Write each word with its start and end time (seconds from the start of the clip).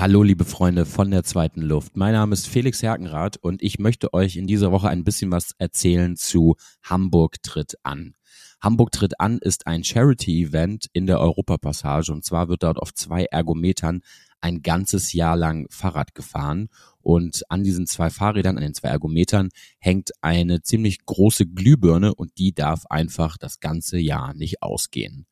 Hallo 0.00 0.22
liebe 0.22 0.46
Freunde 0.46 0.86
von 0.86 1.10
der 1.10 1.24
zweiten 1.24 1.60
Luft. 1.60 1.94
Mein 1.94 2.14
Name 2.14 2.32
ist 2.32 2.48
Felix 2.48 2.82
Herkenrath 2.82 3.36
und 3.36 3.62
ich 3.62 3.78
möchte 3.78 4.14
euch 4.14 4.36
in 4.36 4.46
dieser 4.46 4.72
Woche 4.72 4.88
ein 4.88 5.04
bisschen 5.04 5.30
was 5.30 5.50
erzählen 5.58 6.16
zu 6.16 6.56
Hamburg 6.82 7.42
tritt 7.42 7.74
an. 7.82 8.14
Hamburg 8.62 8.92
tritt 8.92 9.20
an 9.20 9.36
ist 9.42 9.66
ein 9.66 9.84
Charity-Event 9.84 10.86
in 10.94 11.06
der 11.06 11.20
Europapassage 11.20 12.12
und 12.12 12.24
zwar 12.24 12.48
wird 12.48 12.62
dort 12.62 12.78
auf 12.78 12.94
zwei 12.94 13.26
Ergometern 13.26 14.00
ein 14.40 14.62
ganzes 14.62 15.12
Jahr 15.12 15.36
lang 15.36 15.66
Fahrrad 15.68 16.14
gefahren 16.14 16.70
und 17.02 17.42
an 17.50 17.62
diesen 17.62 17.86
zwei 17.86 18.08
Fahrrädern, 18.08 18.56
an 18.56 18.62
den 18.62 18.72
zwei 18.72 18.88
Ergometern 18.88 19.50
hängt 19.80 20.12
eine 20.22 20.62
ziemlich 20.62 21.04
große 21.04 21.44
Glühbirne 21.44 22.14
und 22.14 22.38
die 22.38 22.54
darf 22.54 22.86
einfach 22.86 23.36
das 23.36 23.60
ganze 23.60 23.98
Jahr 23.98 24.32
nicht 24.32 24.62
ausgehen. 24.62 25.26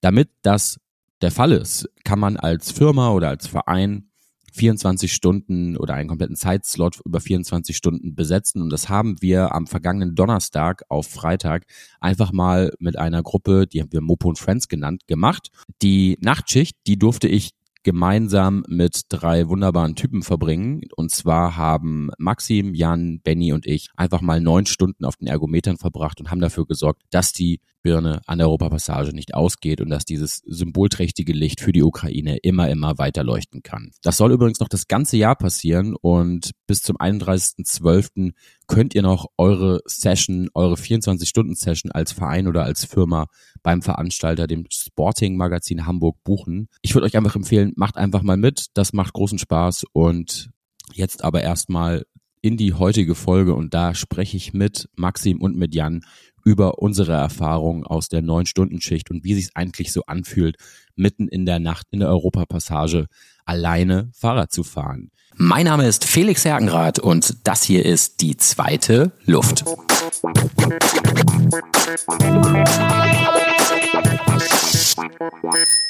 Damit 0.00 0.30
das 0.42 0.78
der 1.22 1.32
Fall 1.32 1.50
ist, 1.50 1.88
kann 2.04 2.20
man 2.20 2.36
als 2.36 2.70
Firma 2.70 3.10
oder 3.10 3.28
als 3.28 3.48
Verein 3.48 4.11
24 4.52 5.12
Stunden 5.12 5.76
oder 5.76 5.94
einen 5.94 6.08
kompletten 6.08 6.36
Zeitslot 6.36 7.00
über 7.04 7.20
24 7.20 7.76
Stunden 7.76 8.14
besetzen. 8.14 8.62
Und 8.62 8.70
das 8.70 8.88
haben 8.88 9.20
wir 9.20 9.54
am 9.54 9.66
vergangenen 9.66 10.14
Donnerstag 10.14 10.82
auf 10.88 11.08
Freitag 11.08 11.64
einfach 12.00 12.32
mal 12.32 12.72
mit 12.78 12.98
einer 12.98 13.22
Gruppe, 13.22 13.66
die 13.66 13.80
haben 13.80 13.92
wir 13.92 14.00
Mopo 14.00 14.28
und 14.28 14.38
Friends 14.38 14.68
genannt, 14.68 15.02
gemacht. 15.06 15.50
Die 15.82 16.18
Nachtschicht, 16.20 16.76
die 16.86 16.98
durfte 16.98 17.28
ich 17.28 17.52
gemeinsam 17.82 18.64
mit 18.68 19.02
drei 19.08 19.48
wunderbaren 19.48 19.96
Typen 19.96 20.22
verbringen. 20.22 20.82
Und 20.96 21.10
zwar 21.10 21.56
haben 21.56 22.10
Maxim, 22.18 22.74
Jan, 22.74 23.20
Benny 23.22 23.52
und 23.52 23.66
ich 23.66 23.88
einfach 23.96 24.20
mal 24.20 24.40
neun 24.40 24.66
Stunden 24.66 25.04
auf 25.04 25.16
den 25.16 25.28
Ergometern 25.28 25.78
verbracht 25.78 26.20
und 26.20 26.30
haben 26.30 26.40
dafür 26.40 26.66
gesorgt, 26.66 27.02
dass 27.10 27.32
die 27.32 27.60
Birne 27.82 28.20
an 28.26 28.38
der 28.38 28.46
Europapassage 28.46 29.12
nicht 29.12 29.34
ausgeht 29.34 29.80
und 29.80 29.90
dass 29.90 30.04
dieses 30.04 30.42
symbolträchtige 30.46 31.32
Licht 31.32 31.60
für 31.60 31.72
die 31.72 31.82
Ukraine 31.82 32.38
immer, 32.38 32.70
immer 32.70 32.98
weiter 32.98 33.24
leuchten 33.24 33.62
kann. 33.62 33.90
Das 34.02 34.16
soll 34.16 34.32
übrigens 34.32 34.60
noch 34.60 34.68
das 34.68 34.86
ganze 34.86 35.16
Jahr 35.16 35.36
passieren 35.36 35.96
und 36.00 36.52
bis 36.66 36.82
zum 36.82 36.96
31.12. 36.96 38.32
könnt 38.66 38.94
ihr 38.94 39.02
noch 39.02 39.26
eure 39.36 39.80
Session, 39.86 40.48
eure 40.54 40.74
24-Stunden-Session 40.74 41.92
als 41.92 42.12
Verein 42.12 42.48
oder 42.48 42.64
als 42.64 42.84
Firma 42.84 43.26
beim 43.62 43.82
Veranstalter, 43.82 44.46
dem 44.46 44.66
Sporting 44.70 45.36
Magazin 45.36 45.86
Hamburg 45.86 46.16
buchen. 46.24 46.68
Ich 46.82 46.94
würde 46.94 47.06
euch 47.06 47.16
einfach 47.16 47.36
empfehlen, 47.36 47.72
macht 47.76 47.96
einfach 47.96 48.22
mal 48.22 48.36
mit. 48.36 48.66
Das 48.74 48.92
macht 48.92 49.12
großen 49.12 49.38
Spaß 49.38 49.84
und 49.92 50.50
jetzt 50.92 51.24
aber 51.24 51.42
erstmal 51.42 52.04
in 52.40 52.56
die 52.56 52.74
heutige 52.74 53.14
Folge 53.14 53.54
und 53.54 53.72
da 53.72 53.94
spreche 53.94 54.36
ich 54.36 54.52
mit 54.52 54.88
Maxim 54.96 55.40
und 55.40 55.56
mit 55.56 55.74
Jan 55.74 56.04
über 56.44 56.78
unsere 56.80 57.12
Erfahrungen 57.12 57.84
aus 57.84 58.08
der 58.08 58.20
neun 58.20 58.46
Stunden 58.46 58.80
Schicht 58.80 59.10
und 59.10 59.22
wie 59.24 59.34
sich 59.34 59.44
es 59.44 59.56
eigentlich 59.56 59.92
so 59.92 60.02
anfühlt, 60.06 60.56
mitten 60.96 61.28
in 61.28 61.46
der 61.46 61.60
Nacht 61.60 61.86
in 61.92 62.00
der 62.00 62.08
Europapassage 62.08 63.06
alleine 63.44 64.10
Fahrrad 64.14 64.52
zu 64.52 64.64
fahren. 64.64 65.10
Mein 65.36 65.64
Name 65.64 65.86
ist 65.86 66.04
Felix 66.04 66.44
Herkenrath 66.44 66.98
und 66.98 67.46
das 67.46 67.62
hier 67.62 67.84
ist 67.84 68.20
die 68.20 68.36
zweite 68.36 69.12
Luft. 69.24 69.64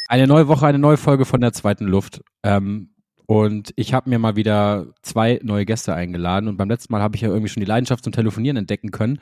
Eine 0.09 0.27
neue 0.27 0.49
Woche, 0.49 0.67
eine 0.67 0.79
neue 0.79 0.97
Folge 0.97 1.25
von 1.25 1.41
der 1.41 1.53
zweiten 1.53 1.87
Luft. 1.87 2.23
Ähm, 2.43 2.91
und 3.27 3.73
ich 3.77 3.95
habe 3.95 4.11
mir 4.11 4.19
mal 4.19 4.37
wieder 4.37 4.87
zwei 5.03 5.41
neue 5.43 5.65
Gäste 5.65 5.95
eingeladen. 5.95 6.49
Und 6.49 6.57
beim 6.57 6.69
letzten 6.69 6.93
Mal 6.93 7.03
habe 7.03 7.17
ich 7.17 7.23
ja 7.23 7.29
irgendwie 7.29 7.49
schon 7.49 7.63
die 7.63 7.69
Leidenschaft 7.69 8.05
zum 8.05 8.13
Telefonieren 8.13 8.57
entdecken 8.57 8.91
können. 8.91 9.21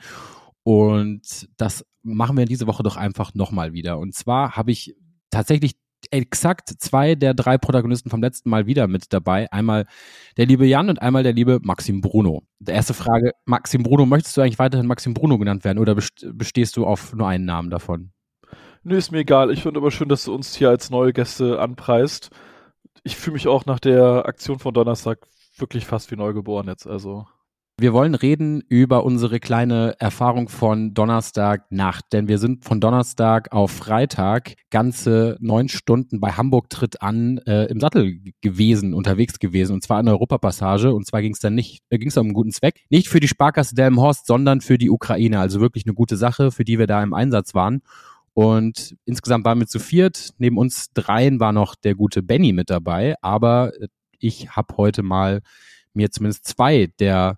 Und 0.63 1.47
das 1.57 1.85
machen 2.03 2.37
wir 2.37 2.45
diese 2.45 2.67
Woche 2.67 2.83
doch 2.83 2.97
einfach 2.97 3.33
nochmal 3.33 3.73
wieder. 3.73 3.99
Und 3.99 4.13
zwar 4.13 4.55
habe 4.55 4.71
ich 4.71 4.95
tatsächlich 5.29 5.75
exakt 6.11 6.69
zwei 6.79 7.15
der 7.15 7.33
drei 7.33 7.57
Protagonisten 7.57 8.09
vom 8.09 8.21
letzten 8.21 8.49
Mal 8.49 8.65
wieder 8.65 8.87
mit 8.87 9.13
dabei. 9.13 9.51
Einmal 9.51 9.85
der 10.37 10.45
liebe 10.45 10.65
Jan 10.65 10.89
und 10.89 11.01
einmal 11.01 11.23
der 11.23 11.33
liebe 11.33 11.59
Maxim 11.61 12.01
Bruno. 12.01 12.43
Die 12.59 12.71
erste 12.71 12.93
Frage, 12.93 13.31
Maxim 13.45 13.83
Bruno, 13.83 14.05
möchtest 14.05 14.37
du 14.37 14.41
eigentlich 14.41 14.59
weiterhin 14.59 14.87
Maxim 14.87 15.13
Bruno 15.13 15.37
genannt 15.37 15.63
werden 15.63 15.79
oder 15.79 15.95
bestehst 15.95 16.77
du 16.77 16.85
auf 16.85 17.13
nur 17.13 17.27
einen 17.27 17.45
Namen 17.45 17.69
davon? 17.69 18.11
Nö, 18.83 18.97
ist 18.97 19.11
mir 19.11 19.19
egal. 19.19 19.51
Ich 19.51 19.61
finde 19.61 19.79
aber 19.79 19.91
schön, 19.91 20.09
dass 20.09 20.23
du 20.23 20.33
uns 20.33 20.55
hier 20.55 20.69
als 20.69 20.89
neue 20.89 21.13
Gäste 21.13 21.59
anpreist. 21.59 22.31
Ich 23.03 23.15
fühle 23.15 23.35
mich 23.35 23.47
auch 23.47 23.65
nach 23.65 23.79
der 23.79 24.25
Aktion 24.25 24.59
von 24.59 24.73
Donnerstag 24.73 25.19
wirklich 25.57 25.85
fast 25.85 26.09
wie 26.11 26.15
neugeboren 26.15 26.67
jetzt. 26.67 26.87
Also 26.87 27.27
wir 27.77 27.93
wollen 27.93 28.13
reden 28.13 28.61
über 28.67 29.03
unsere 29.03 29.39
kleine 29.39 29.95
Erfahrung 29.99 30.49
von 30.49 30.93
Donnerstag 30.93 31.71
Nacht, 31.71 32.05
denn 32.11 32.27
wir 32.27 32.37
sind 32.37 32.63
von 32.63 32.79
Donnerstag 32.79 33.51
auf 33.51 33.71
Freitag 33.71 34.53
ganze 34.69 35.37
neun 35.39 35.67
Stunden 35.67 36.19
bei 36.19 36.33
Hamburg 36.33 36.69
tritt 36.69 37.01
an 37.01 37.39
äh, 37.39 37.65
im 37.65 37.79
Sattel 37.79 38.19
gewesen, 38.41 38.93
unterwegs 38.93 39.39
gewesen 39.39 39.73
und 39.73 39.83
zwar 39.83 39.97
an 39.97 40.05
der 40.05 40.13
Europapassage 40.15 40.93
und 40.93 41.07
zwar 41.07 41.21
ging 41.21 41.33
es 41.33 41.39
dann 41.39 41.55
nicht, 41.55 41.81
äh, 41.89 41.97
ging 41.97 42.09
es 42.09 42.17
um 42.17 42.27
einen 42.27 42.33
guten 42.33 42.51
Zweck, 42.51 42.81
nicht 42.89 43.09
für 43.09 43.19
die 43.19 43.27
Sparkasse 43.27 43.73
Delmenhorst, 43.73 44.27
sondern 44.27 44.61
für 44.61 44.77
die 44.77 44.91
Ukraine, 44.91 45.39
also 45.39 45.59
wirklich 45.59 45.85
eine 45.85 45.95
gute 45.95 46.17
Sache, 46.17 46.51
für 46.51 46.63
die 46.63 46.77
wir 46.77 46.87
da 46.87 47.01
im 47.01 47.13
Einsatz 47.13 47.55
waren. 47.55 47.81
Und 48.33 48.95
insgesamt 49.05 49.43
waren 49.43 49.59
wir 49.59 49.67
zu 49.67 49.79
viert. 49.79 50.29
Neben 50.37 50.57
uns 50.57 50.93
dreien 50.93 51.39
war 51.39 51.51
noch 51.51 51.75
der 51.75 51.95
gute 51.95 52.23
Benny 52.23 52.53
mit 52.53 52.69
dabei, 52.69 53.15
aber 53.21 53.71
ich 54.19 54.51
habe 54.51 54.77
heute 54.77 55.03
mal 55.03 55.41
mir 55.93 56.11
zumindest 56.11 56.47
zwei 56.47 56.87
der 56.99 57.37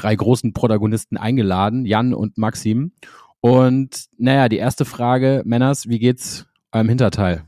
drei 0.00 0.14
großen 0.14 0.52
Protagonisten 0.52 1.16
eingeladen, 1.16 1.84
Jan 1.84 2.14
und 2.14 2.38
Maxim. 2.38 2.92
Und 3.40 4.06
naja, 4.18 4.48
die 4.48 4.56
erste 4.56 4.84
Frage, 4.84 5.42
Männers, 5.44 5.88
wie 5.88 5.98
geht's 5.98 6.46
eurem 6.72 6.88
Hinterteil? 6.88 7.44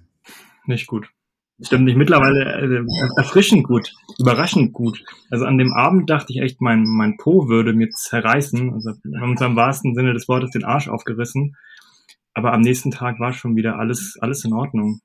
Nicht 0.66 0.86
gut. 0.86 1.08
Stimmt 1.62 1.84
nicht. 1.84 1.96
Mittlerweile 1.96 2.54
äh, 2.54 2.84
erfrischend 3.18 3.64
gut, 3.64 3.92
überraschend 4.18 4.72
gut. 4.72 5.04
Also 5.30 5.44
an 5.44 5.58
dem 5.58 5.72
Abend 5.74 6.08
dachte 6.08 6.32
ich 6.32 6.40
echt, 6.40 6.60
mein, 6.60 6.84
mein 6.84 7.16
Po 7.18 7.48
würde 7.48 7.74
mir 7.74 7.90
zerreißen. 7.90 8.72
Also 8.72 8.92
im 9.02 9.56
wahrsten 9.56 9.94
Sinne 9.94 10.14
des 10.14 10.26
Wortes 10.28 10.50
den 10.50 10.64
Arsch 10.64 10.88
aufgerissen. 10.88 11.56
Aber 12.32 12.52
am 12.52 12.62
nächsten 12.62 12.90
Tag 12.90 13.20
war 13.20 13.32
schon 13.32 13.56
wieder 13.56 13.78
alles, 13.78 14.16
alles 14.20 14.44
in 14.44 14.54
Ordnung. 14.54 15.00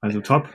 Also 0.00 0.20
top. 0.20 0.48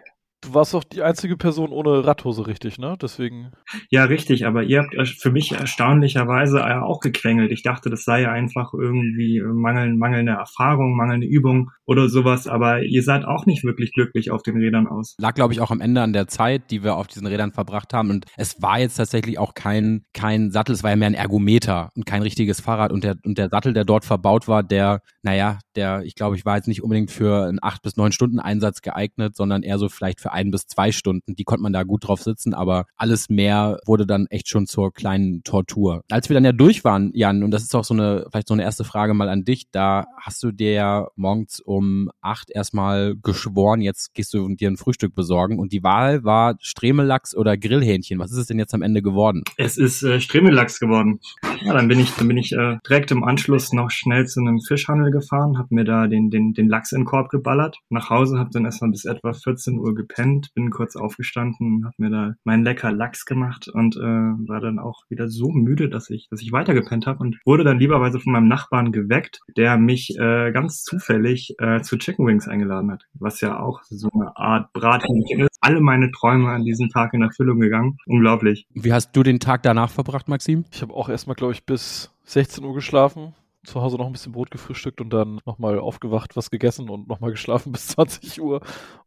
Du 0.44 0.56
warst 0.56 0.74
doch 0.74 0.84
die 0.84 1.04
einzige 1.04 1.38
Person 1.38 1.70
ohne 1.70 2.04
Radhose, 2.04 2.48
richtig, 2.48 2.80
ne? 2.80 2.98
Deswegen. 3.00 3.52
Ja, 3.92 4.06
richtig, 4.06 4.48
aber 4.48 4.64
ihr 4.64 4.80
habt 4.80 4.96
für 5.08 5.32
mich 5.32 5.52
erstaunlicherweise 5.52 6.66
auch 6.82 7.00
gequengelt. 7.00 7.52
Ich 7.52 7.62
dachte, 7.62 7.92
das 7.92 8.04
sei 8.06 8.28
einfach 8.28 8.74
irgendwie 8.74 9.40
mangeln, 9.40 10.00
mangelnde 10.00 10.32
Erfahrung, 10.32 10.96
mangelnde 10.96 11.28
Übung 11.28 11.70
oder 11.86 12.10
sowas, 12.10 12.48
aber 12.48 12.82
ihr 12.82 13.04
seid 13.04 13.24
auch 13.24 13.46
nicht 13.46 13.64
wirklich 13.64 13.94
glücklich 13.94 14.32
auf 14.32 14.42
den 14.42 14.58
Rädern 14.58 14.88
aus. 14.88 15.16
Lag, 15.20 15.36
glaube 15.36 15.54
ich, 15.54 15.62
auch 15.62 15.70
am 15.70 15.80
Ende 15.80 16.02
an 16.02 16.12
der 16.12 16.28
Zeit, 16.28 16.72
die 16.72 16.84
wir 16.84 16.96
auf 16.96 17.06
diesen 17.06 17.28
Rädern 17.28 17.52
verbracht 17.52 17.94
haben. 17.94 18.10
Und 18.10 18.26
es 18.36 18.62
war 18.64 18.80
jetzt 18.80 18.96
tatsächlich 18.96 19.38
auch 19.38 19.54
kein, 19.54 20.06
kein 20.14 20.50
Sattel, 20.50 20.74
es 20.74 20.82
war 20.84 20.90
ja 20.90 20.96
mehr 20.96 21.10
ein 21.10 21.14
Ergometer 21.14 21.92
und 21.96 22.08
kein 22.08 22.24
richtiges 22.24 22.62
Fahrrad. 22.62 22.92
Und 22.92 23.04
der, 23.04 23.16
und 23.24 23.38
der 23.38 23.50
Sattel, 23.50 23.74
der 23.74 23.86
dort 23.86 24.06
verbaut 24.06 24.48
war, 24.48 24.64
der, 24.64 25.02
naja, 25.22 25.60
der, 25.76 26.02
ich 26.04 26.16
glaube, 26.16 26.36
ich 26.36 26.46
war 26.46 26.56
jetzt 26.56 26.68
nicht 26.68 26.82
unbedingt 26.82 27.12
für 27.12 27.46
einen 27.46 27.60
acht 27.62 27.84
bis 27.84 27.96
neun 27.96 28.12
Stunden 28.12 28.40
Einsatz 28.40 28.82
geeignet, 28.82 29.36
sondern 29.36 29.62
eher 29.62 29.78
so 29.78 29.88
vielleicht 29.88 30.20
für 30.20 30.31
ein 30.32 30.52
bis 30.52 30.68
zwei 30.68 30.92
Stunden. 30.92 31.36
Die 31.36 31.44
konnte 31.44 31.64
man 31.64 31.74
da 31.74 31.84
gut 31.84 32.08
drauf 32.08 32.22
sitzen, 32.22 32.54
aber 32.54 32.86
alles 32.98 33.30
mehr 33.30 33.80
wurde 33.86 34.06
dann 34.06 34.28
echt 34.28 34.50
schon 34.50 34.68
zur 34.68 34.94
kleinen 34.94 35.44
Tortur. 35.44 36.04
Als 36.10 36.30
wir 36.30 36.34
dann 36.34 36.46
ja 36.46 36.52
durch 36.52 36.84
waren, 36.84 37.12
Jan, 37.14 37.44
und 37.44 37.52
das 37.52 37.64
ist 37.64 37.76
auch 37.76 37.84
so 37.84 37.94
eine, 37.94 38.26
vielleicht 38.32 38.48
so 38.48 38.54
eine 38.54 38.64
erste 38.64 38.84
Frage 38.84 39.14
mal 39.14 39.30
an 39.30 39.44
dich, 39.44 39.70
da 39.72 40.06
hast 40.20 40.44
du 40.44 40.52
dir 40.52 40.72
ja 40.72 41.08
morgens 41.16 41.60
um 41.60 42.10
acht 42.22 42.50
erstmal 42.50 43.16
geschworen, 43.22 43.82
jetzt 43.82 44.14
gehst 44.14 44.34
du 44.34 44.48
dir 44.56 44.70
ein 44.70 44.78
Frühstück 44.78 45.16
besorgen 45.16 45.60
und 45.60 45.72
die 45.72 45.84
Wahl 45.84 46.24
war 46.24 46.56
Stremellachs 46.60 47.36
oder 47.36 47.58
Grillhähnchen. 47.58 48.20
Was 48.20 48.32
ist 48.32 48.38
es 48.38 48.48
denn 48.48 48.60
jetzt 48.60 48.74
am 48.74 48.82
Ende 48.82 49.02
geworden? 49.02 49.44
Es 49.58 49.78
ist 49.78 50.04
äh, 50.04 50.20
Stremellachs 50.20 50.80
geworden. 50.80 51.20
Ja, 51.62 51.74
dann 51.74 51.88
bin 51.88 52.00
ich, 52.00 52.12
dann 52.16 52.28
bin 52.28 52.38
ich 52.38 52.54
äh, 52.54 52.78
direkt 52.88 53.12
im 53.12 53.24
Anschluss 53.24 53.74
noch 53.74 53.92
schnell 53.92 54.26
zu 54.26 54.40
einem 54.40 54.60
Fischhandel 54.60 55.12
gefahren, 55.12 55.58
habe 55.58 55.76
mir 55.76 55.84
da 55.84 56.08
den, 56.08 56.30
den, 56.30 56.54
den 56.54 56.68
Lachs 56.68 56.92
in 56.92 57.02
den 57.02 57.06
Korb 57.06 57.30
geballert, 57.30 57.78
nach 57.90 58.10
Hause, 58.10 58.40
habe 58.40 58.50
dann 58.52 58.66
erstmal 58.66 58.92
bis 58.92 59.06
etwa 59.06 59.34
14 59.34 59.78
Uhr 59.78 59.96
gepennt, 59.96 60.21
bin 60.54 60.70
kurz 60.70 60.96
aufgestanden, 60.96 61.86
habe 61.86 61.96
mir 61.98 62.10
da 62.10 62.34
meinen 62.44 62.64
lecker 62.64 62.92
Lachs 62.92 63.26
gemacht 63.26 63.68
und 63.68 63.96
äh, 63.96 64.00
war 64.00 64.60
dann 64.60 64.80
auch 64.80 65.04
wieder 65.10 65.28
so 65.30 65.50
müde, 65.50 65.90
dass 65.90 66.10
ich, 66.10 66.28
dass 66.30 66.42
ich 66.42 66.52
weitergepennt 66.52 67.08
habe 67.08 67.20
und 67.20 67.38
wurde 67.46 67.64
dann 67.64 67.80
lieberweise 67.80 68.20
von 68.20 68.34
meinem 68.34 68.48
Nachbarn 68.48 68.92
geweckt, 68.92 69.40
der 69.58 69.78
mich 69.78 70.18
äh, 70.18 70.52
ganz 70.52 70.84
zufällig 70.84 71.56
äh, 71.60 71.82
zu 71.82 71.98
Chicken 71.98 72.26
Wings 72.26 72.48
eingeladen 72.48 72.92
hat, 72.92 73.04
was 73.14 73.42
ja 73.42 73.60
auch 73.60 73.82
so 73.84 74.10
eine 74.14 74.36
Art 74.38 74.72
Brathähnchen 74.74 75.42
ist. 75.42 75.58
Alle 75.62 75.82
meine 75.82 76.12
Träume 76.12 76.50
an 76.50 76.64
diesem 76.64 76.90
Tag 76.90 77.14
in 77.14 77.22
Erfüllung 77.22 77.60
gegangen. 77.60 77.98
Unglaublich. 78.06 78.68
Wie 78.74 78.94
hast 78.94 79.12
du 79.14 79.24
den 79.24 79.40
Tag 79.40 79.64
danach 79.64 79.92
verbracht, 79.92 80.28
Maxim? 80.28 80.66
Ich 80.72 80.82
habe 80.82 80.94
auch 80.94 81.10
erstmal, 81.10 81.36
glaube 81.36 81.54
ich, 81.54 81.66
bis 81.66 82.12
16 82.26 82.64
Uhr 82.64 82.74
geschlafen, 82.74 83.34
zu 83.64 83.82
Hause 83.82 83.98
noch 83.98 84.08
ein 84.08 84.12
bisschen 84.12 84.32
Brot 84.32 84.52
gefrühstückt 84.52 85.02
und 85.02 85.12
dann 85.12 85.40
nochmal 85.46 85.80
aufgewacht, 85.80 86.36
was 86.36 86.50
gegessen 86.50 86.90
und 86.90 87.08
nochmal 87.08 87.32
geschlafen 87.32 87.72
bis 87.72 87.88
20 87.88 88.42
Uhr. 88.42 88.62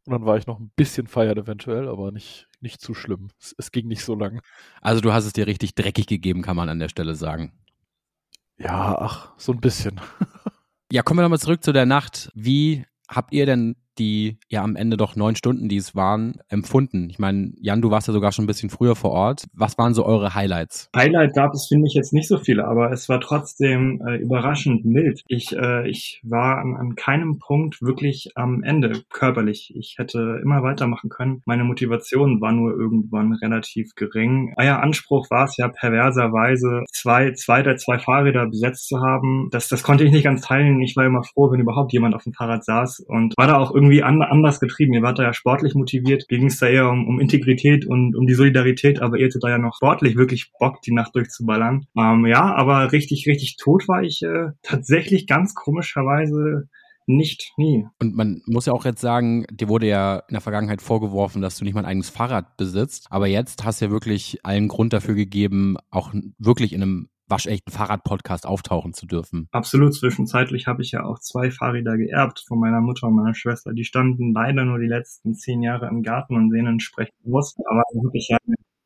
Und 0.05 0.13
dann 0.13 0.27
war 0.27 0.37
ich 0.37 0.47
noch 0.47 0.61
ein 0.61 0.71
bisschen 0.77 1.07
feiert 1.07 1.39
eventuell, 1.39 1.89
aber 1.89 2.13
nicht, 2.13 2.49
nicht 2.61 2.81
zu 2.81 2.95
schlimm. 2.95 3.31
Es, 3.41 3.55
es 3.59 3.73
ging 3.73 3.89
nicht 3.89 4.05
so 4.05 4.15
lang. 4.15 4.41
Also 4.81 5.01
du 5.01 5.13
hast 5.13 5.25
es 5.25 5.33
dir 5.33 5.47
richtig 5.47 5.75
dreckig 5.75 6.07
gegeben, 6.07 6.43
kann 6.43 6.57
man 6.57 6.69
an 6.69 6.79
der 6.79 6.89
Stelle 6.89 7.15
sagen. 7.15 7.53
Ja, 8.57 8.97
ach, 8.99 9.33
so 9.37 9.53
ein 9.53 9.61
bisschen. 9.61 10.01
ja, 10.93 11.03
kommen 11.03 11.19
wir 11.19 11.23
nochmal 11.23 11.41
zurück 11.41 11.65
zu 11.65 11.73
der 11.73 11.87
Nacht. 11.87 12.31
Wie 12.35 12.85
habt 13.09 13.33
ihr 13.33 13.47
denn 13.47 13.77
die 13.99 14.39
ja 14.49 14.63
am 14.63 14.77
Ende 14.77 14.97
doch 14.97 15.17
neun 15.17 15.37
Stunden, 15.37 15.69
die 15.69 15.77
es 15.77 15.95
waren, 15.95 16.39
empfunden? 16.49 17.09
Ich 17.11 17.19
meine, 17.19 17.53
Jan, 17.61 17.83
du 17.83 17.91
warst 17.91 18.09
ja 18.09 18.13
sogar 18.13 18.33
schon 18.33 18.45
ein 18.45 18.49
bisschen 18.49 18.71
früher 18.71 18.97
vor 18.97 19.11
Ort. 19.11 19.47
Was 19.53 19.79
waren 19.79 19.95
so 19.95 20.05
eure 20.05 20.35
Highlights? 20.35 20.91
Highlight 20.97 21.35
gab 21.35 21.55
es, 21.55 21.67
finde 21.69 21.87
ich, 21.87 21.95
jetzt 21.95 22.13
nicht 22.13 22.29
so 22.29 22.39
viele, 22.39 22.67
aber 22.67 22.93
es 22.93 23.09
war 23.09 23.21
trotzdem 23.21 24.03
äh, 24.07 24.17
überraschend 24.17 24.85
mild. 24.85 25.23
Ich, 25.29 25.57
äh, 25.57 25.89
ich 25.89 26.21
war 26.25 26.59
an, 26.59 26.77
an 26.77 26.95
keinem 26.95 27.39
Punkt 27.39 27.81
wirklich 27.83 28.33
am 28.35 28.63
Ende 28.63 29.03
körperlich. 29.11 29.75
Ich 29.77 29.97
hätte 29.99 30.41
immer 30.43 30.63
weitermachen 30.63 31.11
können. 31.11 31.43
Meine 31.47 31.65
Motivation 31.65 32.41
war 32.41 32.53
nur 32.53 32.73
irgendwann 32.73 33.33
relativ 33.35 33.95
gering. 33.95 34.55
Euer 34.57 34.81
Anspruch 34.81 35.31
war 35.31 35.45
es 35.45 35.57
ja 35.57 35.69
perverserweise, 35.69 36.85
zwei, 36.93 37.33
zwei 37.33 37.63
der 37.63 37.77
zwei 37.77 37.99
Fahrräder 37.99 38.47
besetzt 38.47 38.89
zu 38.89 39.01
haben. 39.01 39.49
Das, 39.51 39.69
das 39.69 39.83
konnte 39.83 40.05
ich 40.05 40.13
nicht 40.13 40.25
ganz 40.25 40.43
teilen. 40.43 40.81
Ich 40.81 40.97
war 40.97 41.05
immer 41.05 41.23
froh, 41.23 41.51
wenn 41.51 41.61
überhaupt 41.61 41.93
jemand 41.93 42.15
auf 42.15 42.25
dem 42.25 42.33
Fahrrad 42.33 42.65
saß 42.65 43.01
und 43.01 43.35
war 43.37 43.47
da 43.47 43.59
auch 43.59 43.75
irgendwie 43.75 43.84
an, 44.03 44.23
anders 44.23 44.61
getrieben. 44.61 44.93
Ihr 44.95 45.03
wart 45.03 45.19
da 45.19 45.25
ja 45.25 45.33
sportlich 45.33 45.75
motiviert. 45.75 46.29
Ging 46.29 46.47
es 46.47 46.59
da 46.59 46.67
eher 46.67 46.89
um, 46.91 47.07
um 47.07 47.21
Integrität 47.21 47.87
und 47.87 48.17
um 48.17 48.27
die 48.27 48.35
Solidarität, 48.35 49.01
aber 49.01 49.19
ihr 49.19 49.27
hattet 49.27 49.43
da 49.45 49.51
ja 49.51 49.59
noch 49.59 49.77
sportlich 49.77 50.17
wirklich 50.17 50.53
Bock, 50.59 50.83
die 50.83 50.93
Nacht 50.93 51.15
durchzuballern. 51.15 51.87
Ähm, 51.97 52.27
ja, 52.27 52.55
aber 52.55 52.93
richtig, 52.93 53.27
richtig 53.27 53.57
tot 53.57 53.89
war 53.89 54.03
ich 54.03 54.23
äh, 54.23 54.51
tatsächlich 54.63 55.27
ganz 55.27 55.55
komischerweise 55.55 56.69
nicht, 57.07 57.53
nie. 57.57 57.87
Und 58.01 58.17
man 58.17 58.43
muss 58.47 58.67
ja 58.67 58.73
auch 58.73 58.85
jetzt 58.85 59.01
sagen, 59.01 59.45
dir 59.51 59.69
wurde 59.69 59.87
ja 59.87 60.23
in 60.29 60.35
der 60.35 60.41
Vergangenheit 60.41 60.81
vorgeworfen, 60.81 61.43
dass 61.43 61.59
du 61.59 61.65
nicht 61.65 61.75
mal 61.75 61.81
ein 61.81 61.87
eigenes 61.87 62.09
Fahrrad 62.09 62.57
besitzt. 62.57 63.09
Aber 63.11 63.27
jetzt 63.27 63.65
hast 63.65 63.81
du 63.81 63.87
ja 63.87 63.91
wirklich 63.91 64.39
allen 64.43 64.69
Grund 64.69 64.93
dafür 64.93 65.15
gegeben, 65.15 65.77
auch 65.91 66.15
wirklich 66.39 66.73
in 66.73 66.83
einem 66.83 67.09
waschechten 67.29 67.73
Fahrradpodcast 67.73 68.47
auftauchen 68.47 68.93
zu 68.93 69.07
dürfen. 69.07 69.49
Absolut. 69.53 69.95
Zwischenzeitlich 69.95 70.67
habe 70.67 70.83
ich 70.83 70.93
ja 70.93 71.05
auch 71.05 71.19
zwei 71.19 71.51
Fahrräder 71.51 71.97
geerbt 71.97 72.45
von 72.47 72.59
meiner 72.59 72.81
Mutter 72.81 73.09
und 73.09 73.15
meiner 73.15 73.35
Schwester. 73.35 73.73
Die 73.73 73.85
standen 73.85 74.33
leider 74.33 74.65
nur 74.65 74.79
die 74.79 74.87
letzten 74.87 75.35
zehn 75.35 75.63
Jahre 75.63 75.89
im 75.89 76.03
Garten 76.03 76.37
und 76.37 76.51
sehen 76.51 76.67
entsprechend 76.67 77.17
aus. 77.33 77.55
Aber 77.67 77.83
dann 77.93 78.07
habe 78.07 78.19
ich 78.19 78.29
ja 78.29 78.39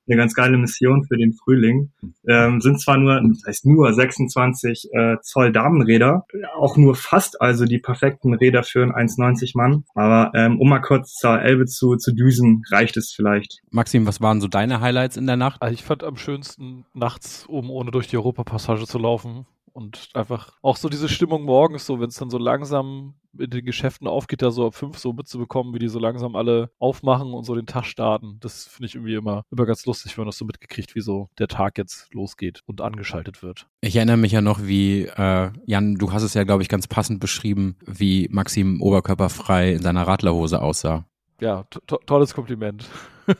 eine 0.08 0.16
ganz 0.16 0.34
geile 0.34 0.56
Mission 0.56 1.04
für 1.04 1.16
den 1.16 1.32
Frühling. 1.32 1.92
Ähm, 2.26 2.60
sind 2.60 2.80
zwar 2.80 2.98
nur, 2.98 3.20
das 3.20 3.42
heißt 3.46 3.66
nur 3.66 3.92
26 3.92 4.88
äh, 4.92 5.16
Zoll 5.22 5.52
Damenräder, 5.52 6.24
auch 6.56 6.76
nur 6.76 6.94
fast 6.94 7.40
also 7.40 7.64
die 7.64 7.78
perfekten 7.78 8.34
Räder 8.34 8.62
für 8.62 8.82
einen 8.82 8.92
1,90 8.92 9.52
Mann. 9.54 9.84
Aber 9.94 10.32
ähm, 10.34 10.60
um 10.60 10.68
mal 10.68 10.80
kurz 10.80 11.14
zur 11.14 11.40
Elbe 11.40 11.66
zu, 11.66 11.96
zu 11.96 12.12
düsen, 12.12 12.62
reicht 12.70 12.96
es 12.96 13.12
vielleicht. 13.12 13.60
Maxim, 13.70 14.06
was 14.06 14.20
waren 14.20 14.40
so 14.40 14.48
deine 14.48 14.80
Highlights 14.80 15.16
in 15.16 15.26
der 15.26 15.36
Nacht? 15.36 15.62
Also 15.62 15.74
ich 15.74 15.84
fand 15.84 16.04
am 16.04 16.16
schönsten 16.16 16.84
nachts 16.94 17.48
oben 17.48 17.70
ohne 17.70 17.90
durch 17.90 18.08
die 18.08 18.16
Europapassage 18.16 18.86
zu 18.86 18.98
laufen 18.98 19.46
und 19.78 20.08
einfach 20.12 20.58
auch 20.60 20.76
so 20.76 20.88
diese 20.88 21.08
Stimmung 21.08 21.44
morgens, 21.44 21.86
so 21.86 22.00
wenn 22.00 22.08
es 22.08 22.16
dann 22.16 22.30
so 22.30 22.38
langsam 22.38 23.14
in 23.38 23.48
den 23.48 23.64
Geschäften 23.64 24.08
aufgeht, 24.08 24.42
da 24.42 24.50
so 24.50 24.66
ab 24.66 24.74
fünf 24.74 24.98
so 24.98 25.12
mitzubekommen, 25.12 25.72
wie 25.72 25.78
die 25.78 25.86
so 25.88 26.00
langsam 26.00 26.34
alle 26.34 26.70
aufmachen 26.80 27.32
und 27.32 27.44
so 27.44 27.54
den 27.54 27.66
Tag 27.66 27.84
starten. 27.84 28.38
Das 28.40 28.66
finde 28.66 28.86
ich 28.86 28.96
irgendwie 28.96 29.14
immer, 29.14 29.44
immer 29.52 29.66
ganz 29.66 29.86
lustig, 29.86 30.16
wenn 30.16 30.22
man 30.22 30.30
das 30.30 30.38
so 30.38 30.44
mitgekriegt, 30.44 30.96
wie 30.96 31.00
so 31.00 31.28
der 31.38 31.46
Tag 31.46 31.78
jetzt 31.78 32.12
losgeht 32.12 32.62
und 32.66 32.80
angeschaltet 32.80 33.42
wird. 33.44 33.68
Ich 33.80 33.94
erinnere 33.94 34.16
mich 34.16 34.32
ja 34.32 34.40
noch, 34.40 34.64
wie, 34.64 35.02
äh, 35.04 35.52
Jan, 35.64 35.94
du 35.94 36.12
hast 36.12 36.24
es 36.24 36.34
ja, 36.34 36.42
glaube 36.42 36.64
ich, 36.64 36.68
ganz 36.68 36.88
passend 36.88 37.20
beschrieben, 37.20 37.76
wie 37.86 38.28
Maxim 38.32 38.82
oberkörperfrei 38.82 39.74
in 39.74 39.82
seiner 39.82 40.08
Radlerhose 40.08 40.60
aussah. 40.60 41.06
Ja, 41.40 41.62
to 41.70 41.98
tolles 41.98 42.34
Kompliment. 42.34 42.84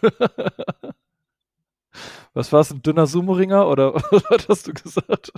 Was 2.35 2.53
war 2.53 2.61
es, 2.61 2.71
ein 2.71 2.83
dünner 2.83 3.07
Sumo-Ringer 3.07 3.67
oder 3.69 3.95
was 4.11 4.49
hast 4.49 4.69
du 4.69 4.73
gesagt? 4.73 5.33